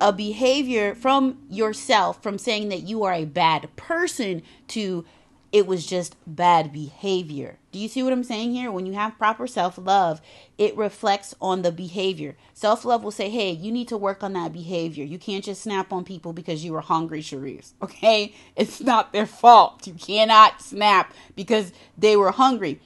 a 0.01 0.13
behavior 0.13 0.95
from 0.95 1.39
yourself 1.49 2.23
from 2.23 2.37
saying 2.37 2.69
that 2.71 2.83
you 2.83 3.05
are 3.05 3.13
a 3.13 3.25
bad 3.25 3.75
person 3.77 4.43
to 4.67 5.05
it 5.53 5.67
was 5.67 5.87
just 5.87 6.17
bad 6.27 6.73
behavior. 6.73 7.59
Do 7.73 7.79
you 7.79 7.89
see 7.89 8.03
what 8.03 8.13
I'm 8.13 8.23
saying 8.23 8.53
here? 8.53 8.71
When 8.71 8.85
you 8.85 8.93
have 8.93 9.17
proper 9.17 9.47
self 9.47 9.79
love, 9.79 10.21
it 10.59 10.77
reflects 10.77 11.35
on 11.41 11.63
the 11.63 11.73
behavior. 11.73 12.37
Self 12.53 12.85
love 12.85 13.03
will 13.03 13.11
say, 13.11 13.31
hey, 13.31 13.51
you 13.51 13.73
need 13.73 13.89
to 13.89 13.97
work 13.97 14.23
on 14.23 14.35
that 14.35 14.53
behavior. 14.53 15.05
You 15.05 15.19
can't 15.19 15.43
just 15.43 15.63
snap 15.63 15.91
on 15.91 16.05
people 16.05 16.35
because 16.35 16.65
you 16.65 16.73
were 16.75 16.83
hungry, 16.83 17.23
Cherise. 17.23 17.73
Okay? 17.83 18.35
It's 18.57 18.81
not 18.81 19.13
their 19.13 19.27
fault. 19.27 19.87
You 19.87 19.95
cannot 19.95 20.61
snap 20.61 21.15
because 21.35 21.73
they 21.97 22.15
were 22.15 22.31
hungry. 22.31 22.81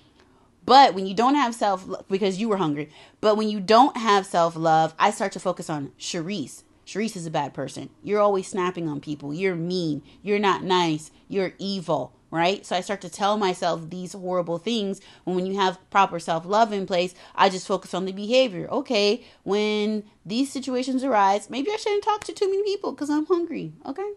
But 0.65 0.95
when 0.95 1.07
you 1.07 1.15
don't 1.15 1.35
have 1.35 1.55
self 1.55 1.87
because 2.09 2.39
you 2.39 2.49
were 2.49 2.57
hungry, 2.57 2.89
but 3.21 3.37
when 3.37 3.49
you 3.49 3.61
don't 3.61 3.97
have 3.97 4.25
self 4.25 4.55
love, 4.57 4.95
I 4.99 5.11
start 5.11 5.33
to 5.33 5.41
focus 5.41 5.69
on 5.69 5.93
Cherise. 5.99 6.63
Cherise 6.87 7.17
is 7.17 7.27
a 7.27 7.31
bad 7.31 7.53
person. 7.53 7.91
You're 8.03 8.21
always 8.21 8.47
snapping 8.47 8.89
on 8.89 9.01
people. 9.01 9.35
You're 9.35 9.57
mean. 9.57 10.03
You're 10.23 10.39
not 10.39 10.63
nice. 10.63 11.11
You're 11.29 11.55
evil 11.59 12.17
right? 12.31 12.67
So 12.67 12.77
I 12.77 12.81
start 12.81 13.01
to 13.03 13.09
tell 13.09 13.37
myself 13.37 13.89
these 13.89 14.13
horrible 14.13 14.59
things. 14.59 15.01
When 15.25 15.47
you 15.47 15.57
have 15.57 15.79
proper 15.91 16.19
self 16.19 16.45
love 16.45 16.73
in 16.73 16.87
place, 16.87 17.15
I 17.35 17.49
just 17.49 17.67
focus 17.67 17.95
on 17.95 18.05
the 18.05 18.13
behavior. 18.13 18.69
Okay, 18.71 19.25
when 19.43 20.05
these 20.25 20.53
situations 20.53 21.05
arise, 21.05 21.49
maybe 21.51 21.71
I 21.71 21.77
shouldn't 21.77 22.05
talk 22.05 22.25
to 22.25 22.33
too 22.33 22.51
many 22.51 22.63
people 22.65 22.93
because 22.93 23.11
I'm 23.11 23.27
hungry. 23.27 23.73
Okay. 23.85 24.13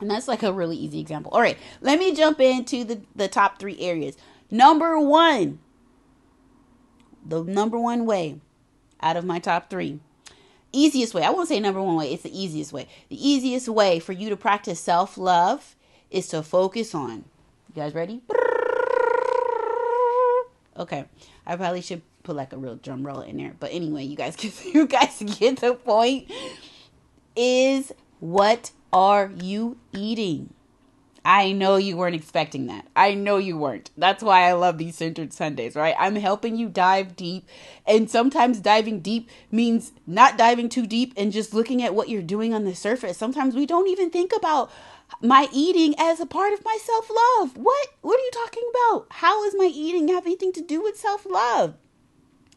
And 0.00 0.10
that's 0.10 0.28
like 0.28 0.44
a 0.44 0.52
really 0.52 0.76
easy 0.76 1.00
example. 1.00 1.32
All 1.32 1.40
right, 1.40 1.58
let 1.80 1.98
me 1.98 2.14
jump 2.14 2.40
into 2.40 2.84
the, 2.84 3.00
the 3.16 3.26
top 3.26 3.58
three 3.58 3.80
areas. 3.80 4.16
Number 4.48 4.98
one, 5.00 5.58
the 7.26 7.42
number 7.42 7.78
one 7.78 8.06
way 8.06 8.40
out 9.00 9.16
of 9.16 9.24
my 9.24 9.40
top 9.40 9.70
three 9.70 9.98
easiest 10.72 11.14
way. 11.14 11.22
I 11.22 11.30
won't 11.30 11.48
say 11.48 11.60
number 11.60 11.82
one 11.82 11.96
way, 11.96 12.12
it's 12.12 12.22
the 12.22 12.38
easiest 12.38 12.72
way. 12.72 12.88
The 13.08 13.28
easiest 13.28 13.68
way 13.68 13.98
for 13.98 14.12
you 14.12 14.28
to 14.28 14.36
practice 14.36 14.80
self 14.80 15.18
love 15.18 15.76
is 16.10 16.28
to 16.28 16.42
focus 16.42 16.94
on. 16.94 17.24
You 17.74 17.82
guys 17.82 17.94
ready? 17.94 18.22
Okay, 20.76 21.06
I 21.46 21.56
probably 21.56 21.80
should 21.80 22.02
put 22.22 22.36
like 22.36 22.52
a 22.52 22.56
real 22.56 22.76
drum 22.76 23.06
roll 23.06 23.20
in 23.20 23.36
there, 23.36 23.54
but 23.58 23.72
anyway, 23.72 24.04
you 24.04 24.16
guys 24.16 24.36
get 24.36 24.64
you 24.64 24.86
guys 24.86 25.22
get 25.38 25.60
the 25.60 25.74
point. 25.74 26.30
Is 27.34 27.92
what 28.20 28.70
are 28.92 29.30
you 29.40 29.78
eating? 29.92 30.54
I 31.28 31.52
know 31.52 31.76
you 31.76 31.98
weren't 31.98 32.14
expecting 32.14 32.68
that. 32.68 32.86
I 32.96 33.12
know 33.12 33.36
you 33.36 33.58
weren't. 33.58 33.90
That's 33.98 34.22
why 34.22 34.48
I 34.48 34.54
love 34.54 34.78
these 34.78 34.96
centered 34.96 35.34
Sundays, 35.34 35.76
right? 35.76 35.94
I'm 35.98 36.16
helping 36.16 36.56
you 36.56 36.70
dive 36.70 37.16
deep. 37.16 37.46
And 37.86 38.08
sometimes 38.08 38.60
diving 38.60 39.00
deep 39.00 39.28
means 39.50 39.92
not 40.06 40.38
diving 40.38 40.70
too 40.70 40.86
deep 40.86 41.12
and 41.18 41.30
just 41.30 41.52
looking 41.52 41.82
at 41.82 41.94
what 41.94 42.08
you're 42.08 42.22
doing 42.22 42.54
on 42.54 42.64
the 42.64 42.74
surface. 42.74 43.18
Sometimes 43.18 43.54
we 43.54 43.66
don't 43.66 43.88
even 43.88 44.08
think 44.08 44.32
about 44.34 44.70
my 45.20 45.48
eating 45.52 45.94
as 45.98 46.18
a 46.18 46.24
part 46.24 46.54
of 46.54 46.64
my 46.64 46.78
self 46.80 47.10
love. 47.10 47.58
What? 47.58 47.88
What 48.00 48.18
are 48.18 48.24
you 48.24 48.30
talking 48.32 48.70
about? 48.70 49.08
How 49.10 49.44
is 49.44 49.54
my 49.54 49.70
eating 49.70 50.08
have 50.08 50.24
anything 50.24 50.54
to 50.54 50.62
do 50.62 50.82
with 50.82 50.96
self 50.96 51.26
love? 51.26 51.74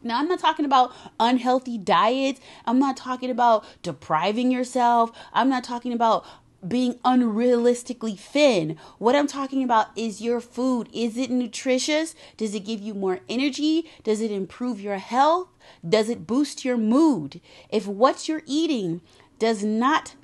Now, 0.04 0.18
I'm 0.18 0.28
not 0.28 0.40
talking 0.40 0.64
about 0.64 0.92
unhealthy 1.20 1.78
diets. 1.78 2.40
I'm 2.66 2.78
not 2.78 2.96
talking 2.96 3.30
about 3.30 3.64
depriving 3.82 4.50
yourself. 4.50 5.12
I'm 5.32 5.48
not 5.48 5.62
talking 5.62 5.92
about 5.92 6.24
being 6.66 6.94
unrealistically 7.04 8.18
thin. 8.18 8.78
What 8.98 9.16
I'm 9.16 9.26
talking 9.26 9.64
about 9.64 9.88
is 9.96 10.20
your 10.20 10.40
food. 10.40 10.88
Is 10.92 11.16
it 11.16 11.30
nutritious? 11.30 12.14
Does 12.36 12.54
it 12.54 12.60
give 12.60 12.80
you 12.80 12.94
more 12.94 13.20
energy? 13.28 13.90
Does 14.04 14.20
it 14.20 14.30
improve 14.30 14.80
your 14.80 14.98
health? 14.98 15.48
Does 15.86 16.08
it 16.08 16.26
boost 16.26 16.64
your 16.64 16.76
mood? 16.76 17.40
If 17.68 17.86
what 17.86 18.28
you're 18.28 18.42
eating 18.46 19.00
does 19.38 19.64
not 19.64 20.14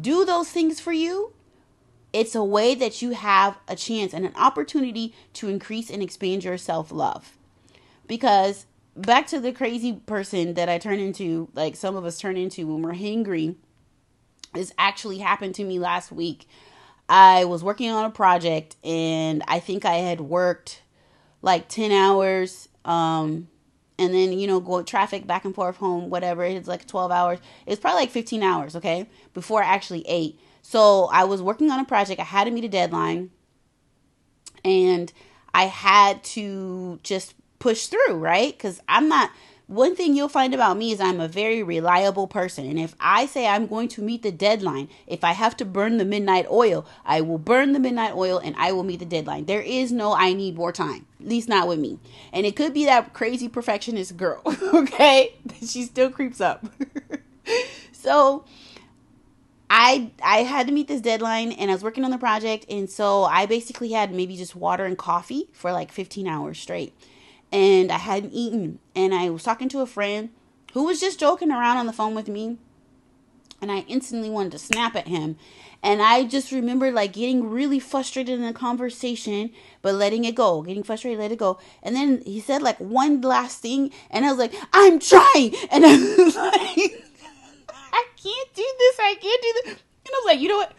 do 0.00 0.24
those 0.24 0.48
things 0.48 0.80
for 0.80 0.92
you, 0.92 1.32
it's 2.12 2.34
a 2.34 2.44
way 2.44 2.74
that 2.74 3.00
you 3.02 3.10
have 3.10 3.58
a 3.68 3.76
chance 3.76 4.12
and 4.12 4.24
an 4.24 4.34
opportunity 4.36 5.14
to 5.34 5.48
increase 5.48 5.90
and 5.90 6.02
expand 6.02 6.44
your 6.44 6.58
self 6.58 6.90
love. 6.90 7.36
Because 8.06 8.66
back 8.96 9.26
to 9.28 9.40
the 9.40 9.52
crazy 9.52 9.94
person 9.94 10.54
that 10.54 10.68
I 10.68 10.78
turn 10.78 10.98
into, 10.98 11.48
like 11.54 11.76
some 11.76 11.96
of 11.96 12.04
us 12.04 12.18
turn 12.18 12.36
into 12.36 12.66
when 12.66 12.82
we're 12.82 12.94
hangry, 12.94 13.56
this 14.54 14.72
actually 14.78 15.18
happened 15.18 15.54
to 15.56 15.64
me 15.64 15.78
last 15.78 16.12
week. 16.12 16.48
I 17.08 17.44
was 17.44 17.62
working 17.62 17.90
on 17.90 18.04
a 18.04 18.10
project 18.10 18.76
and 18.84 19.42
I 19.48 19.60
think 19.60 19.84
I 19.84 19.94
had 19.94 20.20
worked 20.20 20.82
like 21.42 21.68
10 21.68 21.90
hours. 21.92 22.68
Um, 22.84 23.48
and 23.98 24.14
then, 24.14 24.32
you 24.38 24.46
know, 24.46 24.60
go 24.60 24.82
traffic 24.82 25.26
back 25.26 25.44
and 25.44 25.54
forth 25.54 25.76
home, 25.76 26.10
whatever. 26.10 26.44
It's 26.44 26.68
like 26.68 26.86
12 26.86 27.10
hours. 27.10 27.38
It's 27.66 27.80
probably 27.80 28.02
like 28.02 28.10
15 28.10 28.42
hours, 28.42 28.76
okay? 28.76 29.08
Before 29.34 29.62
I 29.62 29.66
actually 29.66 30.04
ate. 30.08 30.40
So 30.62 31.08
I 31.12 31.24
was 31.24 31.42
working 31.42 31.70
on 31.70 31.80
a 31.80 31.84
project. 31.84 32.20
I 32.20 32.24
had 32.24 32.44
to 32.44 32.50
meet 32.50 32.64
a 32.64 32.68
deadline, 32.68 33.30
and 34.64 35.12
I 35.52 35.64
had 35.64 36.22
to 36.24 37.00
just 37.02 37.34
push 37.58 37.86
through, 37.86 38.14
right? 38.14 38.56
Because 38.56 38.80
I'm 38.88 39.08
not. 39.08 39.30
One 39.72 39.96
thing 39.96 40.14
you'll 40.14 40.28
find 40.28 40.52
about 40.52 40.76
me 40.76 40.92
is 40.92 41.00
I'm 41.00 41.18
a 41.18 41.26
very 41.26 41.62
reliable 41.62 42.26
person. 42.26 42.68
And 42.68 42.78
if 42.78 42.94
I 43.00 43.24
say 43.24 43.46
I'm 43.46 43.66
going 43.66 43.88
to 43.88 44.02
meet 44.02 44.22
the 44.22 44.30
deadline, 44.30 44.90
if 45.06 45.24
I 45.24 45.32
have 45.32 45.56
to 45.56 45.64
burn 45.64 45.96
the 45.96 46.04
midnight 46.04 46.44
oil, 46.50 46.84
I 47.06 47.22
will 47.22 47.38
burn 47.38 47.72
the 47.72 47.80
midnight 47.80 48.14
oil 48.14 48.36
and 48.36 48.54
I 48.58 48.72
will 48.72 48.82
meet 48.82 48.98
the 48.98 49.06
deadline. 49.06 49.46
There 49.46 49.62
is 49.62 49.90
no 49.90 50.12
I 50.12 50.34
need 50.34 50.56
more 50.56 50.72
time. 50.72 51.06
At 51.18 51.26
least 51.26 51.48
not 51.48 51.68
with 51.68 51.78
me. 51.78 51.98
And 52.34 52.44
it 52.44 52.54
could 52.54 52.74
be 52.74 52.84
that 52.84 53.14
crazy 53.14 53.48
perfectionist 53.48 54.18
girl, 54.18 54.42
okay? 54.74 55.36
She 55.66 55.84
still 55.84 56.10
creeps 56.10 56.42
up. 56.42 56.66
so 57.92 58.44
I 59.70 60.10
I 60.22 60.42
had 60.42 60.66
to 60.66 60.72
meet 60.74 60.88
this 60.88 61.00
deadline 61.00 61.50
and 61.50 61.70
I 61.70 61.74
was 61.74 61.82
working 61.82 62.04
on 62.04 62.10
the 62.10 62.18
project 62.18 62.66
and 62.68 62.90
so 62.90 63.24
I 63.24 63.46
basically 63.46 63.92
had 63.92 64.12
maybe 64.12 64.36
just 64.36 64.54
water 64.54 64.84
and 64.84 64.98
coffee 64.98 65.48
for 65.54 65.72
like 65.72 65.90
15 65.90 66.26
hours 66.26 66.58
straight. 66.58 66.94
And 67.52 67.92
I 67.92 67.98
hadn't 67.98 68.32
eaten 68.32 68.78
and 68.96 69.14
I 69.14 69.28
was 69.28 69.42
talking 69.42 69.68
to 69.70 69.80
a 69.80 69.86
friend 69.86 70.30
who 70.72 70.84
was 70.84 71.00
just 71.00 71.20
joking 71.20 71.52
around 71.52 71.76
on 71.76 71.86
the 71.86 71.92
phone 71.92 72.14
with 72.14 72.28
me 72.28 72.56
and 73.62 73.70
I 73.70 73.84
instantly 73.88 74.28
wanted 74.28 74.52
to 74.52 74.58
snap 74.58 74.96
at 74.96 75.06
him. 75.06 75.36
And 75.84 76.02
I 76.02 76.24
just 76.24 76.52
remember 76.52 76.90
like 76.90 77.12
getting 77.12 77.48
really 77.48 77.78
frustrated 77.78 78.38
in 78.38 78.44
the 78.44 78.52
conversation, 78.52 79.50
but 79.80 79.94
letting 79.94 80.24
it 80.24 80.34
go, 80.34 80.62
getting 80.62 80.82
frustrated, 80.82 81.18
let 81.18 81.32
it 81.32 81.38
go. 81.38 81.58
And 81.82 81.94
then 81.94 82.22
he 82.26 82.40
said 82.40 82.60
like 82.60 82.78
one 82.78 83.20
last 83.20 83.60
thing, 83.60 83.92
and 84.10 84.24
I 84.24 84.30
was 84.30 84.38
like, 84.38 84.52
I'm 84.72 84.98
trying. 84.98 85.54
And 85.70 85.86
I 85.86 85.96
was 85.96 86.36
like, 86.36 87.04
I 87.92 88.04
can't 88.22 88.54
do 88.54 88.66
this. 88.78 88.96
I 89.00 89.16
can't 89.20 89.42
do 89.42 89.52
this. 89.54 89.66
And 89.66 90.08
I 90.08 90.20
was 90.22 90.26
like, 90.26 90.40
you 90.40 90.48
know 90.48 90.58
what? 90.58 90.72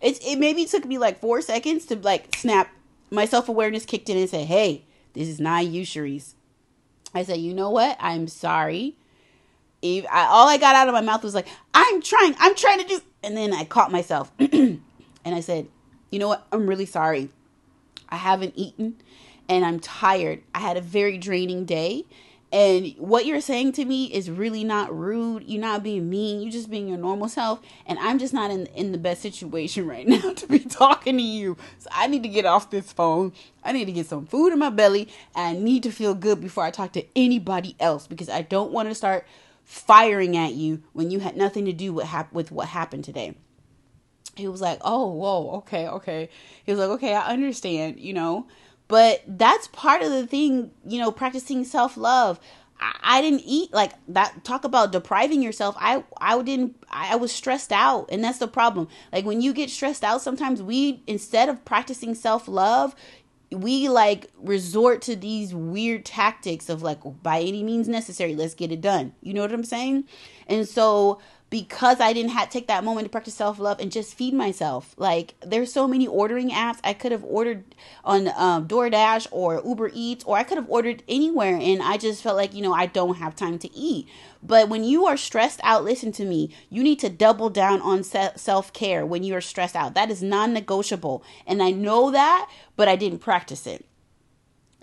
It, 0.00 0.18
it 0.24 0.38
maybe 0.38 0.64
took 0.64 0.84
me 0.84 0.98
like 0.98 1.20
four 1.20 1.40
seconds 1.42 1.86
to 1.86 1.96
like 1.96 2.34
snap. 2.36 2.70
My 3.10 3.26
self 3.26 3.48
awareness 3.48 3.84
kicked 3.84 4.08
in 4.08 4.16
and 4.16 4.28
said, 4.28 4.46
hey, 4.46 4.84
this 5.14 5.28
is 5.28 5.40
not 5.40 5.66
you. 5.66 5.84
I 7.14 7.22
said, 7.22 7.38
you 7.38 7.54
know 7.54 7.70
what? 7.70 7.96
I'm 8.00 8.28
sorry. 8.28 8.96
If 9.80 10.04
I, 10.10 10.26
all 10.26 10.48
I 10.48 10.58
got 10.58 10.74
out 10.74 10.88
of 10.88 10.94
my 10.94 11.00
mouth 11.00 11.22
was 11.22 11.34
like, 11.34 11.46
I'm 11.72 12.02
trying, 12.02 12.34
I'm 12.38 12.54
trying 12.54 12.80
to 12.80 12.86
do. 12.86 13.00
And 13.22 13.36
then 13.36 13.52
I 13.52 13.64
caught 13.64 13.92
myself 13.92 14.32
and 14.38 14.80
I 15.24 15.40
said, 15.40 15.68
you 16.10 16.18
know 16.18 16.28
what? 16.28 16.46
I'm 16.52 16.66
really 16.66 16.86
sorry. 16.86 17.30
I 18.08 18.16
haven't 18.16 18.54
eaten 18.56 18.96
and 19.48 19.64
I'm 19.64 19.80
tired. 19.80 20.42
I 20.54 20.60
had 20.60 20.76
a 20.76 20.80
very 20.80 21.18
draining 21.18 21.64
day 21.64 22.04
and 22.54 22.94
what 22.98 23.26
you're 23.26 23.40
saying 23.40 23.72
to 23.72 23.84
me 23.84 24.04
is 24.04 24.30
really 24.30 24.62
not 24.62 24.96
rude. 24.96 25.42
You're 25.44 25.60
not 25.60 25.82
being 25.82 26.08
mean. 26.08 26.40
You're 26.40 26.52
just 26.52 26.70
being 26.70 26.86
your 26.86 26.96
normal 26.96 27.28
self. 27.28 27.60
And 27.84 27.98
I'm 27.98 28.16
just 28.16 28.32
not 28.32 28.52
in 28.52 28.66
in 28.66 28.92
the 28.92 28.98
best 28.98 29.22
situation 29.22 29.86
right 29.88 30.06
now 30.06 30.32
to 30.32 30.46
be 30.46 30.60
talking 30.60 31.16
to 31.16 31.22
you. 31.22 31.56
So 31.80 31.90
I 31.92 32.06
need 32.06 32.22
to 32.22 32.28
get 32.28 32.46
off 32.46 32.70
this 32.70 32.92
phone. 32.92 33.32
I 33.64 33.72
need 33.72 33.86
to 33.86 33.92
get 33.92 34.06
some 34.06 34.24
food 34.24 34.52
in 34.52 34.60
my 34.60 34.70
belly. 34.70 35.08
I 35.34 35.54
need 35.54 35.82
to 35.82 35.90
feel 35.90 36.14
good 36.14 36.40
before 36.40 36.62
I 36.62 36.70
talk 36.70 36.92
to 36.92 37.04
anybody 37.16 37.74
else 37.80 38.06
because 38.06 38.28
I 38.28 38.42
don't 38.42 38.70
want 38.70 38.88
to 38.88 38.94
start 38.94 39.26
firing 39.64 40.36
at 40.36 40.52
you 40.52 40.84
when 40.92 41.10
you 41.10 41.18
had 41.18 41.36
nothing 41.36 41.64
to 41.64 41.72
do 41.72 41.92
with 41.92 42.06
hap- 42.06 42.32
with 42.32 42.52
what 42.52 42.68
happened 42.68 43.02
today. 43.02 43.34
He 44.36 44.46
was 44.46 44.60
like, 44.60 44.78
"Oh, 44.82 45.10
whoa, 45.10 45.56
okay, 45.56 45.88
okay." 45.88 46.28
He 46.64 46.70
was 46.70 46.78
like, 46.78 46.90
"Okay, 46.90 47.14
I 47.14 47.32
understand," 47.32 47.98
you 47.98 48.12
know. 48.12 48.46
But 48.88 49.22
that's 49.26 49.68
part 49.68 50.02
of 50.02 50.10
the 50.10 50.26
thing, 50.26 50.70
you 50.86 50.98
know, 50.98 51.10
practicing 51.10 51.64
self 51.64 51.96
love. 51.96 52.38
I, 52.78 52.94
I 53.02 53.22
didn't 53.22 53.42
eat 53.44 53.72
like 53.72 53.92
that. 54.08 54.44
Talk 54.44 54.64
about 54.64 54.92
depriving 54.92 55.42
yourself. 55.42 55.74
I 55.78 56.04
I 56.20 56.40
didn't. 56.42 56.76
I 56.90 57.16
was 57.16 57.32
stressed 57.32 57.72
out, 57.72 58.08
and 58.12 58.22
that's 58.22 58.38
the 58.38 58.48
problem. 58.48 58.88
Like 59.12 59.24
when 59.24 59.40
you 59.40 59.52
get 59.52 59.70
stressed 59.70 60.04
out, 60.04 60.20
sometimes 60.20 60.62
we 60.62 61.02
instead 61.06 61.48
of 61.48 61.64
practicing 61.64 62.14
self 62.14 62.46
love, 62.46 62.94
we 63.54 63.88
like 63.88 64.30
resort 64.36 65.02
to 65.02 65.16
these 65.16 65.54
weird 65.54 66.04
tactics 66.04 66.68
of 66.68 66.82
like 66.82 66.98
by 67.22 67.40
any 67.40 67.62
means 67.62 67.88
necessary 67.88 68.34
let's 68.34 68.54
get 68.54 68.72
it 68.72 68.80
done 68.80 69.12
you 69.22 69.32
know 69.32 69.42
what 69.42 69.52
i'm 69.52 69.64
saying 69.64 70.04
and 70.46 70.68
so 70.68 71.20
because 71.54 72.00
I 72.00 72.12
didn't 72.12 72.32
have 72.32 72.50
take 72.50 72.66
that 72.66 72.82
moment 72.82 73.04
to 73.04 73.08
practice 73.10 73.34
self 73.34 73.60
love 73.60 73.78
and 73.78 73.92
just 73.92 74.16
feed 74.16 74.34
myself. 74.34 74.92
Like 74.98 75.34
there's 75.40 75.72
so 75.72 75.86
many 75.86 76.04
ordering 76.04 76.50
apps 76.50 76.80
I 76.82 76.94
could 76.94 77.12
have 77.12 77.22
ordered 77.22 77.62
on 78.04 78.26
um, 78.34 78.66
DoorDash 78.66 79.28
or 79.30 79.62
Uber 79.64 79.92
Eats, 79.94 80.24
or 80.24 80.36
I 80.36 80.42
could 80.42 80.58
have 80.58 80.68
ordered 80.68 81.04
anywhere, 81.06 81.54
and 81.54 81.80
I 81.80 81.96
just 81.96 82.24
felt 82.24 82.36
like 82.36 82.54
you 82.54 82.60
know 82.60 82.74
I 82.74 82.86
don't 82.86 83.18
have 83.18 83.36
time 83.36 83.60
to 83.60 83.72
eat. 83.72 84.08
But 84.42 84.68
when 84.68 84.82
you 84.82 85.06
are 85.06 85.16
stressed 85.16 85.60
out, 85.62 85.84
listen 85.84 86.10
to 86.14 86.24
me. 86.24 86.50
You 86.70 86.82
need 86.82 86.98
to 86.98 87.08
double 87.08 87.50
down 87.50 87.80
on 87.82 88.02
self 88.02 88.72
care 88.72 89.06
when 89.06 89.22
you 89.22 89.36
are 89.36 89.40
stressed 89.40 89.76
out. 89.76 89.94
That 89.94 90.10
is 90.10 90.24
non 90.24 90.52
negotiable, 90.52 91.22
and 91.46 91.62
I 91.62 91.70
know 91.70 92.10
that, 92.10 92.50
but 92.74 92.88
I 92.88 92.96
didn't 92.96 93.20
practice 93.20 93.64
it. 93.64 93.86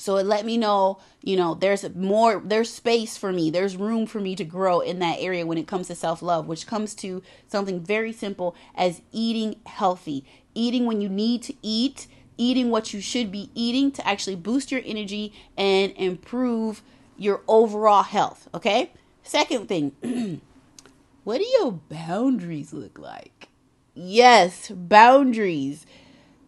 So 0.01 0.17
it 0.17 0.25
let 0.25 0.47
me 0.47 0.57
know, 0.57 0.97
you 1.21 1.37
know, 1.37 1.53
there's 1.53 1.87
more, 1.93 2.41
there's 2.43 2.73
space 2.73 3.17
for 3.17 3.31
me, 3.31 3.51
there's 3.51 3.77
room 3.77 4.07
for 4.07 4.19
me 4.19 4.35
to 4.35 4.43
grow 4.43 4.79
in 4.79 4.97
that 4.97 5.17
area 5.19 5.45
when 5.45 5.59
it 5.59 5.67
comes 5.67 5.85
to 5.89 5.95
self 5.95 6.23
love, 6.23 6.47
which 6.47 6.65
comes 6.65 6.95
to 6.95 7.21
something 7.47 7.79
very 7.79 8.11
simple 8.11 8.55
as 8.73 9.03
eating 9.11 9.57
healthy, 9.67 10.25
eating 10.55 10.87
when 10.87 11.01
you 11.01 11.07
need 11.07 11.43
to 11.43 11.53
eat, 11.61 12.07
eating 12.35 12.71
what 12.71 12.95
you 12.95 12.99
should 12.99 13.31
be 13.31 13.51
eating 13.53 13.91
to 13.91 14.07
actually 14.07 14.35
boost 14.35 14.71
your 14.71 14.81
energy 14.83 15.33
and 15.55 15.93
improve 15.95 16.81
your 17.15 17.41
overall 17.47 18.01
health. 18.01 18.49
Okay. 18.55 18.89
Second 19.21 19.67
thing, 19.67 19.91
what 21.23 21.37
do 21.37 21.45
your 21.59 21.73
boundaries 21.73 22.73
look 22.73 22.97
like? 22.97 23.49
Yes, 23.93 24.71
boundaries. 24.73 25.85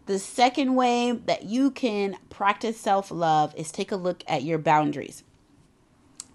The 0.06 0.18
second 0.18 0.74
way 0.74 1.12
that 1.12 1.44
you 1.44 1.70
can 1.70 2.18
practice 2.28 2.78
self 2.78 3.10
love 3.10 3.54
is 3.56 3.72
take 3.72 3.90
a 3.90 3.96
look 3.96 4.22
at 4.28 4.42
your 4.42 4.58
boundaries. 4.58 5.24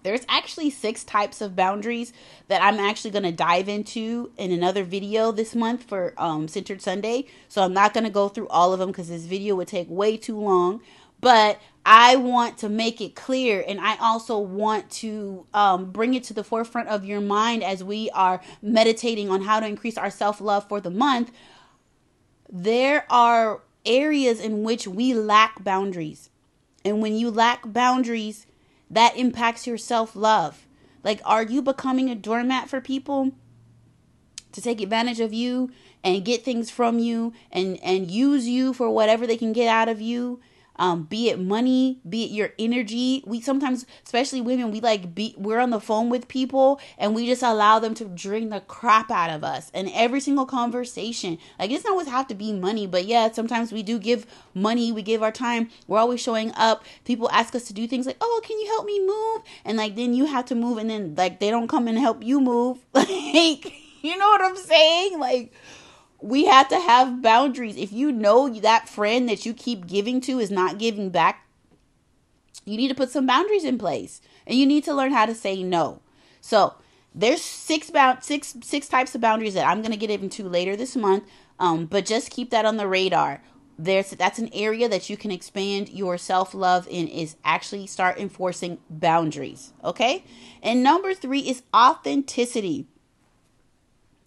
There's 0.02 0.24
actually 0.28 0.70
six 0.70 1.04
types 1.04 1.40
of 1.40 1.54
boundaries 1.54 2.12
that 2.48 2.62
I'm 2.62 2.80
actually 2.80 3.10
going 3.10 3.24
to 3.24 3.32
dive 3.32 3.68
into 3.68 4.32
in 4.38 4.50
another 4.50 4.82
video 4.82 5.30
this 5.30 5.54
month 5.54 5.84
for 5.84 6.14
um, 6.16 6.48
Centered 6.48 6.80
Sunday. 6.80 7.26
So 7.48 7.62
I'm 7.62 7.74
not 7.74 7.92
going 7.92 8.04
to 8.04 8.10
go 8.10 8.28
through 8.28 8.48
all 8.48 8.72
of 8.72 8.78
them 8.78 8.88
because 8.88 9.08
this 9.08 9.26
video 9.26 9.54
would 9.56 9.68
take 9.68 9.88
way 9.90 10.16
too 10.16 10.38
long. 10.38 10.80
But 11.20 11.60
I 11.84 12.16
want 12.16 12.56
to 12.58 12.70
make 12.70 13.00
it 13.02 13.14
clear, 13.14 13.62
and 13.68 13.78
I 13.78 13.98
also 13.98 14.38
want 14.38 14.90
to 14.92 15.46
um, 15.52 15.90
bring 15.92 16.14
it 16.14 16.24
to 16.24 16.34
the 16.34 16.42
forefront 16.42 16.88
of 16.88 17.04
your 17.04 17.20
mind 17.20 17.62
as 17.62 17.84
we 17.84 18.08
are 18.10 18.40
meditating 18.62 19.28
on 19.28 19.42
how 19.42 19.60
to 19.60 19.66
increase 19.66 19.98
our 19.98 20.10
self 20.10 20.40
love 20.40 20.66
for 20.66 20.80
the 20.80 20.90
month 20.90 21.30
there 22.50 23.06
are 23.10 23.62
areas 23.86 24.40
in 24.40 24.62
which 24.62 24.86
we 24.86 25.14
lack 25.14 25.62
boundaries. 25.62 26.30
And 26.84 27.00
when 27.00 27.14
you 27.16 27.30
lack 27.30 27.72
boundaries, 27.72 28.46
that 28.90 29.16
impacts 29.16 29.66
your 29.66 29.78
self 29.78 30.16
love. 30.16 30.66
Like, 31.02 31.20
are 31.24 31.42
you 31.42 31.62
becoming 31.62 32.10
a 32.10 32.14
doormat 32.14 32.68
for 32.68 32.80
people 32.80 33.32
to 34.52 34.60
take 34.60 34.80
advantage 34.80 35.20
of 35.20 35.32
you 35.32 35.70
and 36.02 36.24
get 36.24 36.44
things 36.44 36.70
from 36.70 36.98
you 36.98 37.32
and, 37.52 37.78
and 37.82 38.10
use 38.10 38.48
you 38.48 38.72
for 38.72 38.90
whatever 38.90 39.26
they 39.26 39.36
can 39.36 39.52
get 39.52 39.68
out 39.68 39.88
of 39.88 40.00
you? 40.00 40.40
Um, 40.80 41.02
be 41.02 41.28
it 41.28 41.38
money, 41.38 42.00
be 42.08 42.24
it 42.24 42.30
your 42.30 42.54
energy. 42.58 43.22
We 43.26 43.42
sometimes, 43.42 43.84
especially 44.02 44.40
women, 44.40 44.70
we 44.70 44.80
like 44.80 45.14
be 45.14 45.34
we're 45.36 45.60
on 45.60 45.68
the 45.68 45.78
phone 45.78 46.08
with 46.08 46.26
people 46.26 46.80
and 46.96 47.14
we 47.14 47.26
just 47.26 47.42
allow 47.42 47.78
them 47.78 47.94
to 47.96 48.06
drain 48.06 48.48
the 48.48 48.60
crap 48.60 49.10
out 49.10 49.28
of 49.28 49.44
us. 49.44 49.70
And 49.74 49.90
every 49.92 50.20
single 50.20 50.46
conversation, 50.46 51.36
like 51.58 51.70
it's 51.70 51.84
not 51.84 51.90
always 51.90 52.08
have 52.08 52.28
to 52.28 52.34
be 52.34 52.54
money, 52.54 52.86
but 52.86 53.04
yeah, 53.04 53.30
sometimes 53.30 53.72
we 53.72 53.82
do 53.82 53.98
give 53.98 54.24
money, 54.54 54.90
we 54.90 55.02
give 55.02 55.22
our 55.22 55.30
time. 55.30 55.68
We're 55.86 55.98
always 55.98 56.22
showing 56.22 56.50
up. 56.56 56.82
People 57.04 57.30
ask 57.30 57.54
us 57.54 57.64
to 57.64 57.74
do 57.74 57.86
things 57.86 58.06
like, 58.06 58.16
"Oh, 58.22 58.40
can 58.42 58.58
you 58.58 58.66
help 58.68 58.86
me 58.86 59.00
move?" 59.04 59.42
And 59.66 59.76
like 59.76 59.96
then 59.96 60.14
you 60.14 60.24
have 60.24 60.46
to 60.46 60.54
move, 60.54 60.78
and 60.78 60.88
then 60.88 61.14
like 61.14 61.40
they 61.40 61.50
don't 61.50 61.68
come 61.68 61.88
and 61.88 61.98
help 61.98 62.24
you 62.24 62.40
move. 62.40 62.78
Like 62.94 63.72
you 64.02 64.16
know 64.16 64.28
what 64.28 64.42
I'm 64.42 64.56
saying? 64.56 65.18
Like 65.18 65.52
we 66.22 66.46
have 66.46 66.68
to 66.68 66.78
have 66.78 67.22
boundaries. 67.22 67.76
If 67.76 67.92
you 67.92 68.12
know 68.12 68.48
that 68.48 68.88
friend 68.88 69.28
that 69.28 69.46
you 69.46 69.54
keep 69.54 69.86
giving 69.86 70.20
to 70.22 70.38
is 70.38 70.50
not 70.50 70.78
giving 70.78 71.10
back, 71.10 71.46
you 72.64 72.76
need 72.76 72.88
to 72.88 72.94
put 72.94 73.10
some 73.10 73.26
boundaries 73.26 73.64
in 73.64 73.78
place. 73.78 74.20
And 74.46 74.58
you 74.58 74.66
need 74.66 74.84
to 74.84 74.94
learn 74.94 75.12
how 75.12 75.26
to 75.26 75.34
say 75.34 75.62
no. 75.62 76.00
So, 76.40 76.74
there's 77.14 77.42
six 77.42 77.90
bound 77.90 78.22
six 78.22 78.54
six 78.62 78.86
types 78.86 79.14
of 79.14 79.20
boundaries 79.20 79.54
that 79.54 79.66
I'm 79.66 79.80
going 79.80 79.90
to 79.90 79.96
get 79.96 80.10
into 80.10 80.48
later 80.48 80.76
this 80.76 80.94
month. 80.94 81.24
Um, 81.58 81.86
but 81.86 82.06
just 82.06 82.30
keep 82.30 82.50
that 82.50 82.64
on 82.64 82.76
the 82.76 82.86
radar. 82.86 83.42
There's 83.78 84.10
that's 84.10 84.38
an 84.38 84.50
area 84.52 84.88
that 84.88 85.10
you 85.10 85.16
can 85.16 85.30
expand 85.30 85.88
your 85.88 86.18
self-love 86.18 86.86
in 86.88 87.08
is 87.08 87.36
actually 87.44 87.86
start 87.86 88.18
enforcing 88.18 88.78
boundaries, 88.88 89.72
okay? 89.82 90.24
And 90.62 90.82
number 90.82 91.14
3 91.14 91.40
is 91.40 91.62
authenticity. 91.74 92.86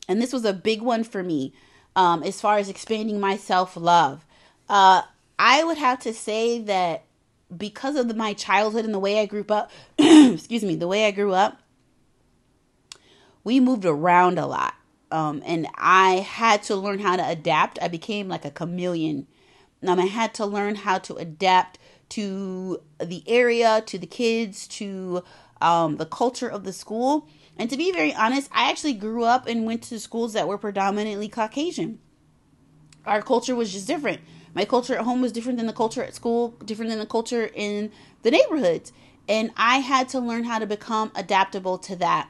And 0.07 0.21
this 0.21 0.33
was 0.33 0.43
a 0.43 0.53
big 0.53 0.81
one 0.81 1.03
for 1.03 1.23
me 1.23 1.53
um, 1.95 2.23
as 2.23 2.41
far 2.41 2.57
as 2.57 2.69
expanding 2.69 3.19
my 3.19 3.37
self 3.37 3.75
love. 3.77 4.25
Uh, 4.69 5.03
I 5.37 5.63
would 5.63 5.77
have 5.77 5.99
to 6.01 6.13
say 6.13 6.59
that 6.59 7.03
because 7.55 7.95
of 7.95 8.07
the, 8.07 8.13
my 8.13 8.33
childhood 8.33 8.85
and 8.85 8.93
the 8.93 8.99
way 8.99 9.19
I 9.19 9.25
grew 9.25 9.45
up, 9.49 9.71
excuse 9.97 10.63
me, 10.63 10.75
the 10.75 10.87
way 10.87 11.05
I 11.05 11.11
grew 11.11 11.33
up, 11.33 11.59
we 13.43 13.59
moved 13.59 13.85
around 13.85 14.39
a 14.39 14.45
lot. 14.45 14.75
Um, 15.11 15.43
and 15.45 15.67
I 15.75 16.15
had 16.15 16.63
to 16.63 16.75
learn 16.75 16.99
how 16.99 17.15
to 17.15 17.27
adapt. 17.27 17.77
I 17.81 17.87
became 17.87 18.27
like 18.27 18.45
a 18.45 18.51
chameleon. 18.51 19.27
Um, 19.85 19.99
I 19.99 20.05
had 20.05 20.33
to 20.35 20.45
learn 20.45 20.75
how 20.75 20.97
to 20.99 21.15
adapt 21.15 21.77
to 22.09 22.81
the 22.99 23.23
area, 23.27 23.83
to 23.85 23.99
the 23.99 24.07
kids, 24.07 24.67
to 24.69 25.23
um, 25.61 25.97
the 25.97 26.05
culture 26.05 26.47
of 26.47 26.63
the 26.63 26.73
school. 26.73 27.27
And 27.57 27.69
to 27.69 27.77
be 27.77 27.91
very 27.91 28.13
honest, 28.13 28.49
I 28.51 28.69
actually 28.69 28.93
grew 28.93 29.23
up 29.23 29.47
and 29.47 29.65
went 29.65 29.83
to 29.83 29.99
schools 29.99 30.33
that 30.33 30.47
were 30.47 30.57
predominantly 30.57 31.29
Caucasian. 31.29 31.99
Our 33.05 33.21
culture 33.21 33.55
was 33.55 33.71
just 33.71 33.87
different. 33.87 34.21
My 34.55 34.65
culture 34.65 34.95
at 34.95 35.03
home 35.03 35.21
was 35.21 35.31
different 35.31 35.57
than 35.57 35.67
the 35.67 35.73
culture 35.73 36.03
at 36.03 36.15
school, 36.15 36.49
different 36.63 36.89
than 36.89 36.99
the 36.99 37.05
culture 37.05 37.49
in 37.53 37.91
the 38.21 38.31
neighborhoods. 38.31 38.91
And 39.27 39.51
I 39.55 39.77
had 39.77 40.09
to 40.09 40.19
learn 40.19 40.43
how 40.43 40.59
to 40.59 40.65
become 40.65 41.11
adaptable 41.15 41.77
to 41.79 41.95
that, 41.97 42.29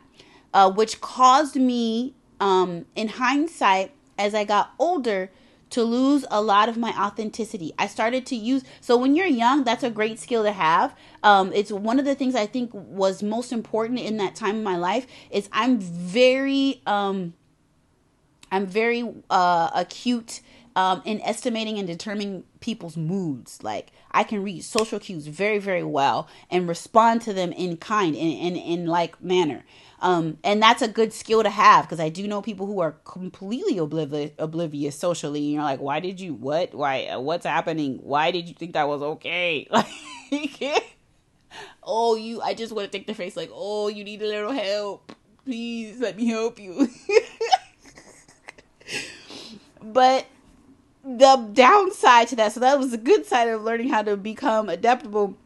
uh, 0.53 0.71
which 0.71 1.01
caused 1.01 1.55
me 1.55 2.15
um, 2.39 2.85
in 2.95 3.07
hindsight, 3.07 3.91
as 4.17 4.35
I 4.35 4.43
got 4.43 4.73
older, 4.77 5.31
to 5.73 5.83
lose 5.83 6.23
a 6.29 6.39
lot 6.39 6.69
of 6.69 6.77
my 6.77 6.91
authenticity. 6.91 7.73
I 7.79 7.87
started 7.87 8.27
to 8.27 8.35
use 8.35 8.63
so 8.79 8.95
when 8.95 9.15
you're 9.15 9.25
young, 9.25 9.63
that's 9.63 9.83
a 9.83 9.89
great 9.89 10.19
skill 10.19 10.43
to 10.43 10.51
have. 10.51 10.95
Um, 11.23 11.51
it's 11.51 11.71
one 11.71 11.97
of 11.97 12.05
the 12.05 12.13
things 12.13 12.35
I 12.35 12.45
think 12.45 12.69
was 12.73 13.23
most 13.23 13.51
important 13.51 13.99
in 13.99 14.17
that 14.17 14.35
time 14.35 14.57
in 14.57 14.63
my 14.63 14.77
life. 14.77 15.07
Is 15.31 15.49
I'm 15.51 15.79
very 15.79 16.81
um, 16.85 17.33
I'm 18.51 18.67
very 18.67 19.11
uh, 19.31 19.71
acute 19.73 20.41
um, 20.75 21.01
in 21.05 21.19
estimating 21.21 21.79
and 21.79 21.87
determining 21.87 22.43
people's 22.59 22.95
moods. 22.95 23.63
Like 23.63 23.91
I 24.11 24.23
can 24.23 24.43
read 24.43 24.63
social 24.63 24.99
cues 24.99 25.25
very, 25.25 25.57
very 25.57 25.83
well 25.83 26.27
and 26.51 26.67
respond 26.67 27.23
to 27.23 27.33
them 27.33 27.51
in 27.51 27.77
kind 27.77 28.15
in 28.15 28.31
in, 28.31 28.55
in 28.55 28.85
like 28.85 29.21
manner. 29.23 29.65
Um, 30.03 30.37
and 30.43 30.61
that's 30.61 30.81
a 30.81 30.89
good 30.89 31.13
skill 31.13 31.43
to 31.43 31.49
have 31.49 31.85
because 31.85 32.01
I 32.01 32.09
do 32.09 32.27
know 32.27 32.41
people 32.41 32.65
who 32.65 32.81
are 32.81 32.91
completely 33.05 33.77
oblivious, 33.77 34.31
oblivious 34.37 34.99
socially. 34.99 35.39
And 35.39 35.53
you're 35.53 35.63
like, 35.63 35.79
why 35.79 36.01
did 36.01 36.19
you 36.19 36.33
what? 36.33 36.73
Why? 36.73 37.15
What's 37.15 37.45
happening? 37.45 37.99
Why 38.03 38.29
did 38.31 38.49
you 38.49 38.53
think 38.53 38.73
that 38.73 38.87
was 38.87 39.01
okay? 39.01 39.67
Like, 40.31 40.83
oh, 41.83 42.15
you. 42.15 42.41
I 42.41 42.55
just 42.55 42.73
want 42.73 42.91
to 42.91 42.97
take 42.97 43.05
the 43.05 43.13
face 43.13 43.37
like, 43.37 43.51
oh, 43.53 43.87
you 43.87 44.03
need 44.03 44.21
a 44.23 44.25
little 44.25 44.51
help. 44.51 45.11
Please 45.45 45.99
let 45.99 46.17
me 46.17 46.25
help 46.25 46.59
you. 46.59 46.89
but 49.81 50.25
the 51.03 51.49
downside 51.53 52.29
to 52.29 52.35
that, 52.37 52.51
so 52.51 52.59
that 52.61 52.79
was 52.79 52.91
the 52.91 52.97
good 52.97 53.27
side 53.27 53.47
of 53.47 53.61
learning 53.61 53.89
how 53.89 54.01
to 54.01 54.17
become 54.17 54.69
adaptable. 54.69 55.37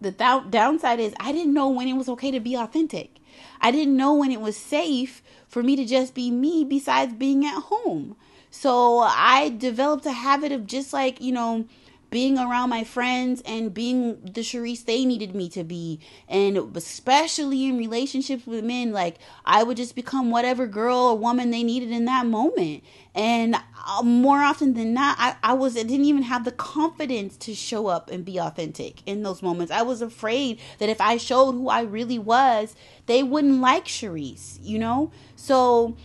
The 0.00 0.12
th- 0.12 0.50
downside 0.50 1.00
is 1.00 1.14
I 1.18 1.32
didn't 1.32 1.54
know 1.54 1.70
when 1.70 1.88
it 1.88 1.94
was 1.94 2.08
okay 2.10 2.30
to 2.30 2.40
be 2.40 2.54
authentic. 2.54 3.18
I 3.60 3.70
didn't 3.70 3.96
know 3.96 4.14
when 4.14 4.30
it 4.30 4.40
was 4.40 4.56
safe 4.56 5.22
for 5.48 5.62
me 5.62 5.76
to 5.76 5.84
just 5.84 6.14
be 6.14 6.30
me 6.30 6.64
besides 6.64 7.14
being 7.14 7.44
at 7.44 7.62
home. 7.64 8.16
So 8.50 8.98
I 9.00 9.54
developed 9.56 10.06
a 10.06 10.12
habit 10.12 10.52
of 10.52 10.66
just 10.66 10.92
like, 10.92 11.20
you 11.20 11.32
know, 11.32 11.66
being 12.10 12.38
around 12.38 12.70
my 12.70 12.84
friends 12.84 13.42
and 13.44 13.74
being 13.74 14.20
the 14.22 14.40
Cherise 14.40 14.84
they 14.84 15.04
needed 15.04 15.34
me 15.34 15.48
to 15.50 15.62
be. 15.62 16.00
And 16.28 16.56
especially 16.76 17.66
in 17.66 17.76
relationships 17.76 18.46
with 18.46 18.64
men, 18.64 18.92
like 18.92 19.16
I 19.44 19.62
would 19.62 19.76
just 19.76 19.94
become 19.94 20.30
whatever 20.30 20.66
girl 20.66 20.98
or 20.98 21.18
woman 21.18 21.50
they 21.50 21.62
needed 21.62 21.90
in 21.90 22.06
that 22.06 22.26
moment. 22.26 22.82
And 23.14 23.56
uh, 23.56 24.02
more 24.02 24.38
often 24.38 24.74
than 24.74 24.94
not, 24.94 25.16
I, 25.18 25.36
I 25.42 25.52
was 25.52 25.76
I 25.76 25.82
didn't 25.82 26.06
even 26.06 26.22
have 26.22 26.44
the 26.44 26.52
confidence 26.52 27.36
to 27.38 27.54
show 27.54 27.88
up 27.88 28.10
and 28.10 28.24
be 28.24 28.38
authentic 28.38 29.02
in 29.06 29.22
those 29.22 29.42
moments. 29.42 29.72
I 29.72 29.82
was 29.82 30.00
afraid 30.00 30.60
that 30.78 30.88
if 30.88 31.00
I 31.00 31.16
showed 31.16 31.52
who 31.52 31.68
I 31.68 31.82
really 31.82 32.18
was, 32.18 32.74
they 33.06 33.22
wouldn't 33.22 33.60
like 33.60 33.84
Cherise, 33.86 34.58
you 34.62 34.78
know? 34.78 35.10
So 35.36 35.96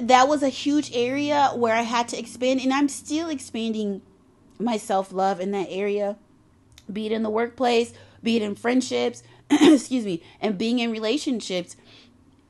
that 0.00 0.28
was 0.28 0.42
a 0.42 0.48
huge 0.48 0.90
area 0.94 1.50
where 1.54 1.74
I 1.74 1.82
had 1.82 2.06
to 2.08 2.18
expand 2.18 2.60
and 2.60 2.72
I'm 2.72 2.88
still 2.88 3.28
expanding 3.28 4.02
my 4.60 4.76
self 4.76 5.12
love 5.12 5.40
in 5.40 5.50
that 5.52 5.68
area, 5.70 6.16
be 6.92 7.06
it 7.06 7.12
in 7.12 7.22
the 7.22 7.30
workplace, 7.30 7.92
be 8.22 8.36
it 8.36 8.42
in 8.42 8.54
friendships, 8.54 9.22
excuse 9.50 10.04
me, 10.04 10.22
and 10.40 10.58
being 10.58 10.78
in 10.78 10.90
relationships. 10.90 11.76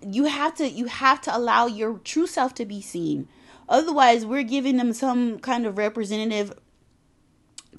You 0.03 0.25
have 0.25 0.55
to 0.57 0.69
you 0.69 0.87
have 0.87 1.21
to 1.23 1.37
allow 1.37 1.67
your 1.67 1.99
true 1.99 2.27
self 2.27 2.55
to 2.55 2.65
be 2.65 2.81
seen. 2.81 3.29
Otherwise, 3.69 4.27
we're 4.27 4.43
giving 4.43 4.77
them 4.77 4.93
some 4.93 5.39
kind 5.39 5.67
of 5.67 5.79
representative 5.79 6.53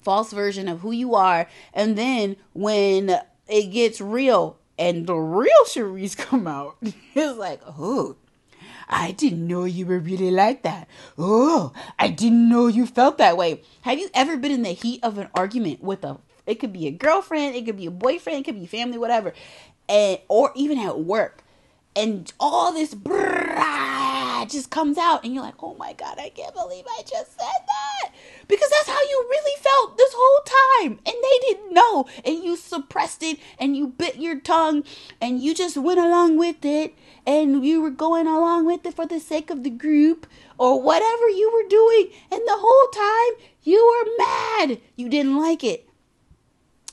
false 0.00 0.32
version 0.32 0.68
of 0.68 0.80
who 0.80 0.92
you 0.92 1.14
are, 1.14 1.48
and 1.74 1.98
then 1.98 2.36
when 2.52 3.18
it 3.48 3.70
gets 3.70 4.00
real 4.00 4.58
and 4.78 5.06
the 5.06 5.14
real 5.14 5.64
Cherise 5.66 6.16
come 6.16 6.46
out, 6.46 6.76
it's 6.82 7.38
like, 7.38 7.60
oh, 7.66 8.16
I 8.88 9.12
didn't 9.12 9.46
know 9.46 9.64
you 9.64 9.86
were 9.86 9.98
really 9.98 10.30
like 10.30 10.62
that. 10.62 10.88
Oh, 11.18 11.72
I 11.98 12.08
didn't 12.08 12.48
know 12.48 12.66
you 12.66 12.86
felt 12.86 13.18
that 13.18 13.36
way. 13.36 13.62
Have 13.82 13.98
you 13.98 14.08
ever 14.14 14.36
been 14.36 14.52
in 14.52 14.62
the 14.62 14.70
heat 14.70 15.00
of 15.02 15.18
an 15.18 15.28
argument 15.34 15.82
with 15.82 16.04
a 16.04 16.18
it 16.44 16.56
could 16.56 16.72
be 16.72 16.86
a 16.86 16.90
girlfriend, 16.90 17.54
it 17.54 17.64
could 17.64 17.76
be 17.76 17.86
a 17.86 17.90
boyfriend, 17.90 18.40
it 18.40 18.44
could 18.44 18.58
be 18.58 18.66
family, 18.66 18.98
whatever. 18.98 19.32
And 19.88 20.18
or 20.28 20.52
even 20.56 20.78
at 20.78 20.98
work. 21.00 21.44
And 21.94 22.32
all 22.40 22.72
this 22.72 22.94
brrrr, 22.94 23.52
just 24.48 24.70
comes 24.70 24.98
out 24.98 25.24
and 25.24 25.34
you're 25.34 25.42
like, 25.42 25.62
"Oh 25.62 25.74
my 25.74 25.92
god, 25.92 26.18
I 26.18 26.28
can't 26.30 26.54
believe 26.54 26.84
I 26.88 27.02
just 27.02 27.38
said 27.38 27.62
that." 27.66 28.12
Because 28.48 28.70
that's 28.70 28.88
how 28.88 29.00
you 29.00 29.26
really 29.30 29.62
felt 29.62 29.96
this 29.96 30.14
whole 30.16 30.44
time. 30.82 30.98
And 31.06 31.16
they 31.22 31.38
didn't 31.48 31.72
know. 31.72 32.06
And 32.24 32.42
you 32.42 32.56
suppressed 32.56 33.22
it 33.22 33.38
and 33.58 33.76
you 33.76 33.88
bit 33.88 34.16
your 34.16 34.40
tongue 34.40 34.84
and 35.20 35.40
you 35.40 35.54
just 35.54 35.76
went 35.76 35.98
along 35.98 36.36
with 36.36 36.64
it 36.64 36.94
and 37.26 37.64
you 37.64 37.80
were 37.80 37.90
going 37.90 38.26
along 38.26 38.66
with 38.66 38.84
it 38.84 38.94
for 38.94 39.06
the 39.06 39.20
sake 39.20 39.50
of 39.50 39.62
the 39.62 39.70
group 39.70 40.26
or 40.58 40.80
whatever 40.80 41.28
you 41.28 41.50
were 41.52 41.68
doing. 41.68 42.10
And 42.30 42.40
the 42.40 42.56
whole 42.58 42.88
time 42.90 43.46
you 43.62 43.84
were 43.84 44.24
mad. 44.24 44.80
You 44.96 45.08
didn't 45.08 45.38
like 45.38 45.62
it. 45.62 45.88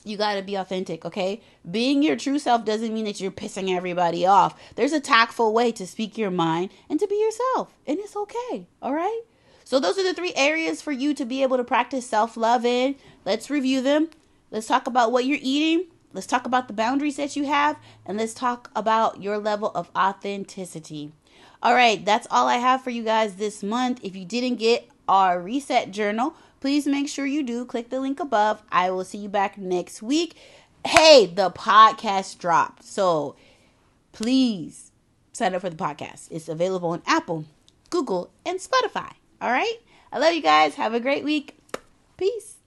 You 0.02 0.16
got 0.16 0.36
to 0.36 0.42
be 0.42 0.54
authentic, 0.54 1.04
okay? 1.04 1.42
Being 1.70 2.02
your 2.02 2.16
true 2.16 2.38
self 2.38 2.64
doesn't 2.64 2.94
mean 2.94 3.04
that 3.04 3.20
you're 3.20 3.30
pissing 3.30 3.74
everybody 3.74 4.24
off. 4.24 4.58
There's 4.74 4.92
a 4.92 5.00
tactful 5.00 5.52
way 5.52 5.72
to 5.72 5.86
speak 5.86 6.16
your 6.16 6.30
mind 6.30 6.70
and 6.88 6.98
to 7.00 7.06
be 7.06 7.16
yourself, 7.16 7.74
and 7.86 7.98
it's 7.98 8.16
okay, 8.16 8.66
all 8.80 8.94
right? 8.94 9.20
So, 9.64 9.78
those 9.78 9.98
are 9.98 10.02
the 10.02 10.14
three 10.14 10.32
areas 10.34 10.80
for 10.80 10.90
you 10.90 11.12
to 11.14 11.24
be 11.26 11.42
able 11.42 11.58
to 11.58 11.64
practice 11.64 12.06
self 12.06 12.36
love 12.36 12.64
in. 12.64 12.96
Let's 13.26 13.50
review 13.50 13.82
them. 13.82 14.08
Let's 14.50 14.66
talk 14.66 14.86
about 14.86 15.12
what 15.12 15.26
you're 15.26 15.38
eating. 15.40 15.89
Let's 16.12 16.26
talk 16.26 16.46
about 16.46 16.66
the 16.66 16.74
boundaries 16.74 17.16
that 17.16 17.36
you 17.36 17.44
have. 17.46 17.76
And 18.04 18.18
let's 18.18 18.34
talk 18.34 18.70
about 18.74 19.22
your 19.22 19.38
level 19.38 19.70
of 19.74 19.90
authenticity. 19.96 21.12
All 21.62 21.74
right, 21.74 22.04
that's 22.04 22.26
all 22.30 22.48
I 22.48 22.56
have 22.56 22.82
for 22.82 22.90
you 22.90 23.02
guys 23.02 23.34
this 23.34 23.62
month. 23.62 24.00
If 24.02 24.16
you 24.16 24.24
didn't 24.24 24.56
get 24.56 24.88
our 25.08 25.40
reset 25.40 25.90
journal, 25.90 26.34
please 26.60 26.86
make 26.86 27.08
sure 27.08 27.26
you 27.26 27.42
do. 27.42 27.64
Click 27.64 27.90
the 27.90 28.00
link 28.00 28.18
above. 28.18 28.62
I 28.72 28.90
will 28.90 29.04
see 29.04 29.18
you 29.18 29.28
back 29.28 29.58
next 29.58 30.02
week. 30.02 30.36
Hey, 30.86 31.26
the 31.26 31.50
podcast 31.50 32.38
dropped. 32.38 32.84
So 32.84 33.36
please 34.12 34.90
sign 35.32 35.54
up 35.54 35.60
for 35.60 35.70
the 35.70 35.76
podcast. 35.76 36.28
It's 36.30 36.48
available 36.48 36.90
on 36.90 37.02
Apple, 37.06 37.44
Google, 37.90 38.30
and 38.46 38.58
Spotify. 38.58 39.12
All 39.40 39.52
right. 39.52 39.76
I 40.12 40.18
love 40.18 40.34
you 40.34 40.42
guys. 40.42 40.74
Have 40.74 40.94
a 40.94 41.00
great 41.00 41.24
week. 41.24 41.56
Peace. 42.16 42.59